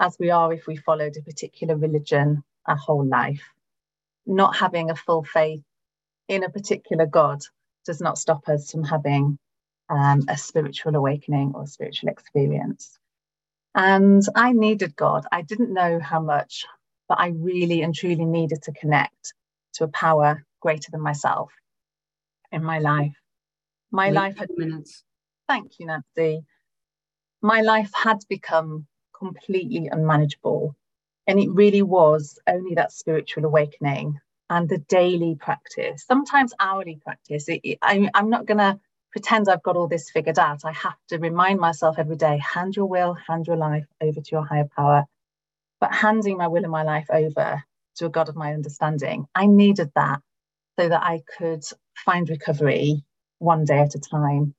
as 0.00 0.16
we 0.18 0.30
are 0.30 0.52
if 0.52 0.66
we 0.66 0.76
followed 0.76 1.16
a 1.16 1.22
particular 1.22 1.76
religion 1.76 2.42
our 2.66 2.76
whole 2.76 3.06
life. 3.06 3.42
Not 4.26 4.56
having 4.56 4.90
a 4.90 4.96
full 4.96 5.24
faith 5.24 5.62
in 6.28 6.44
a 6.44 6.50
particular 6.50 7.06
God 7.06 7.40
does 7.84 8.00
not 8.00 8.18
stop 8.18 8.48
us 8.48 8.70
from 8.70 8.84
having 8.84 9.38
um, 9.88 10.24
a 10.28 10.36
spiritual 10.36 10.94
awakening 10.94 11.52
or 11.54 11.66
spiritual 11.66 12.10
experience. 12.10 12.98
And 13.74 14.22
I 14.34 14.52
needed 14.52 14.96
God. 14.96 15.26
I 15.30 15.42
didn't 15.42 15.72
know 15.72 16.00
how 16.00 16.20
much, 16.20 16.64
but 17.08 17.20
I 17.20 17.28
really 17.28 17.82
and 17.82 17.94
truly 17.94 18.24
needed 18.24 18.62
to 18.64 18.72
connect 18.72 19.34
to 19.74 19.84
a 19.84 19.88
power 19.88 20.44
greater 20.60 20.90
than 20.90 21.00
myself 21.00 21.52
in 22.52 22.64
my 22.64 22.78
life. 22.78 23.14
My 23.90 24.08
Wait 24.08 24.14
life 24.14 24.36
had 24.38 24.50
minutes. 24.56 25.04
Thank 25.48 25.78
you, 25.78 25.86
Nancy. 25.86 26.44
My 27.42 27.60
life 27.60 27.90
had 27.94 28.18
become 28.28 28.86
completely 29.16 29.88
unmanageable. 29.90 30.74
And 31.26 31.38
it 31.38 31.50
really 31.50 31.82
was 31.82 32.38
only 32.46 32.74
that 32.74 32.92
spiritual 32.92 33.44
awakening 33.44 34.18
and 34.50 34.68
the 34.68 34.78
daily 34.78 35.36
practice, 35.38 36.04
sometimes 36.06 36.54
hourly 36.58 36.98
practice. 37.02 37.48
It, 37.48 37.60
it, 37.62 37.78
I, 37.82 38.10
I'm 38.14 38.30
not 38.30 38.46
going 38.46 38.58
to 38.58 38.80
pretend 39.12 39.48
I've 39.48 39.62
got 39.62 39.76
all 39.76 39.88
this 39.88 40.10
figured 40.10 40.38
out. 40.38 40.64
I 40.64 40.72
have 40.72 40.96
to 41.08 41.18
remind 41.18 41.60
myself 41.60 41.98
every 41.98 42.16
day 42.16 42.38
hand 42.38 42.76
your 42.76 42.86
will, 42.86 43.14
hand 43.14 43.46
your 43.46 43.56
life 43.56 43.86
over 44.00 44.20
to 44.20 44.30
your 44.30 44.44
higher 44.44 44.68
power. 44.76 45.04
But 45.80 45.94
handing 45.94 46.38
my 46.38 46.48
will 46.48 46.64
and 46.64 46.72
my 46.72 46.82
life 46.82 47.06
over 47.10 47.62
to 47.96 48.06
a 48.06 48.10
God 48.10 48.28
of 48.28 48.36
my 48.36 48.52
understanding, 48.52 49.26
I 49.34 49.46
needed 49.46 49.90
that 49.94 50.20
so 50.78 50.88
that 50.88 51.02
I 51.02 51.22
could 51.38 51.64
find 51.94 52.28
recovery 52.28 53.04
one 53.38 53.64
day 53.64 53.78
at 53.78 53.94
a 53.94 54.00
time. 54.00 54.54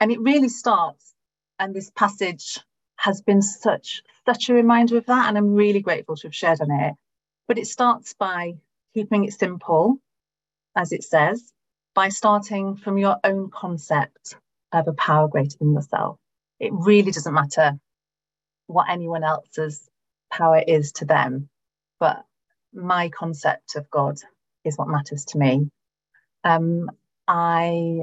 And 0.00 0.12
it 0.12 0.20
really 0.20 0.48
starts, 0.48 1.14
and 1.58 1.74
this 1.74 1.90
passage 1.90 2.58
has 2.96 3.22
been 3.22 3.42
such 3.42 4.02
such 4.26 4.48
a 4.48 4.54
reminder 4.54 4.98
of 4.98 5.06
that, 5.06 5.28
and 5.28 5.38
I'm 5.38 5.54
really 5.54 5.80
grateful 5.80 6.16
to 6.16 6.26
have 6.26 6.34
shared 6.34 6.60
on 6.60 6.70
it. 6.70 6.94
But 7.46 7.58
it 7.58 7.66
starts 7.66 8.14
by 8.14 8.54
keeping 8.94 9.24
it 9.24 9.32
simple, 9.32 9.98
as 10.76 10.92
it 10.92 11.04
says, 11.04 11.52
by 11.96 12.10
starting 12.10 12.76
from 12.76 12.98
your 12.98 13.16
own 13.24 13.50
concept 13.50 14.36
of 14.70 14.86
a 14.86 14.92
power 14.92 15.28
greater 15.28 15.56
than 15.58 15.72
yourself. 15.72 16.18
It 16.60 16.70
really 16.74 17.10
doesn't 17.10 17.32
matter 17.34 17.72
what 18.66 18.90
anyone 18.90 19.24
else's 19.24 19.88
power 20.30 20.62
is 20.64 20.92
to 20.92 21.06
them, 21.06 21.48
but 21.98 22.22
my 22.74 23.08
concept 23.08 23.76
of 23.76 23.90
God 23.90 24.18
is 24.62 24.76
what 24.76 24.88
matters 24.88 25.24
to 25.26 25.38
me. 25.38 25.70
Um, 26.44 26.90
I 27.26 28.02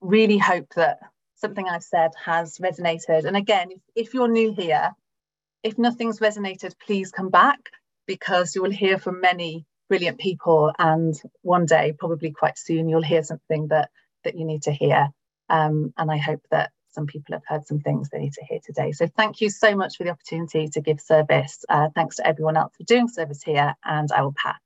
really 0.00 0.38
hope 0.38 0.68
that 0.76 1.00
something 1.34 1.68
I've 1.68 1.82
said 1.82 2.12
has 2.24 2.58
resonated. 2.58 3.24
And 3.24 3.36
again, 3.36 3.72
if, 3.72 3.80
if 3.96 4.14
you're 4.14 4.28
new 4.28 4.54
here, 4.54 4.92
if 5.64 5.76
nothing's 5.76 6.20
resonated, 6.20 6.74
please 6.86 7.10
come 7.10 7.30
back 7.30 7.58
because 8.06 8.54
you 8.54 8.62
will 8.62 8.70
hear 8.70 8.96
from 8.96 9.20
many 9.20 9.66
brilliant 9.88 10.18
people 10.18 10.72
and 10.78 11.14
one 11.42 11.66
day 11.66 11.94
probably 11.98 12.32
quite 12.32 12.58
soon 12.58 12.88
you'll 12.88 13.02
hear 13.02 13.22
something 13.22 13.68
that 13.68 13.90
that 14.24 14.36
you 14.36 14.44
need 14.46 14.62
to 14.62 14.72
hear. 14.72 15.08
Um, 15.50 15.94
and 15.98 16.10
i 16.10 16.18
hope 16.18 16.42
that 16.50 16.72
some 16.90 17.06
people 17.06 17.34
have 17.34 17.42
heard 17.46 17.66
some 17.66 17.80
things 17.80 18.08
they 18.08 18.18
need 18.18 18.32
to 18.34 18.44
hear 18.44 18.60
today. 18.64 18.92
So 18.92 19.06
thank 19.06 19.40
you 19.40 19.50
so 19.50 19.76
much 19.76 19.96
for 19.96 20.04
the 20.04 20.10
opportunity 20.10 20.68
to 20.68 20.80
give 20.80 21.00
service. 21.00 21.64
Uh, 21.68 21.88
thanks 21.94 22.16
to 22.16 22.26
everyone 22.26 22.56
else 22.56 22.74
for 22.76 22.84
doing 22.84 23.08
service 23.08 23.42
here 23.42 23.74
and 23.84 24.10
i 24.12 24.22
will 24.22 24.34
pass 24.36 24.58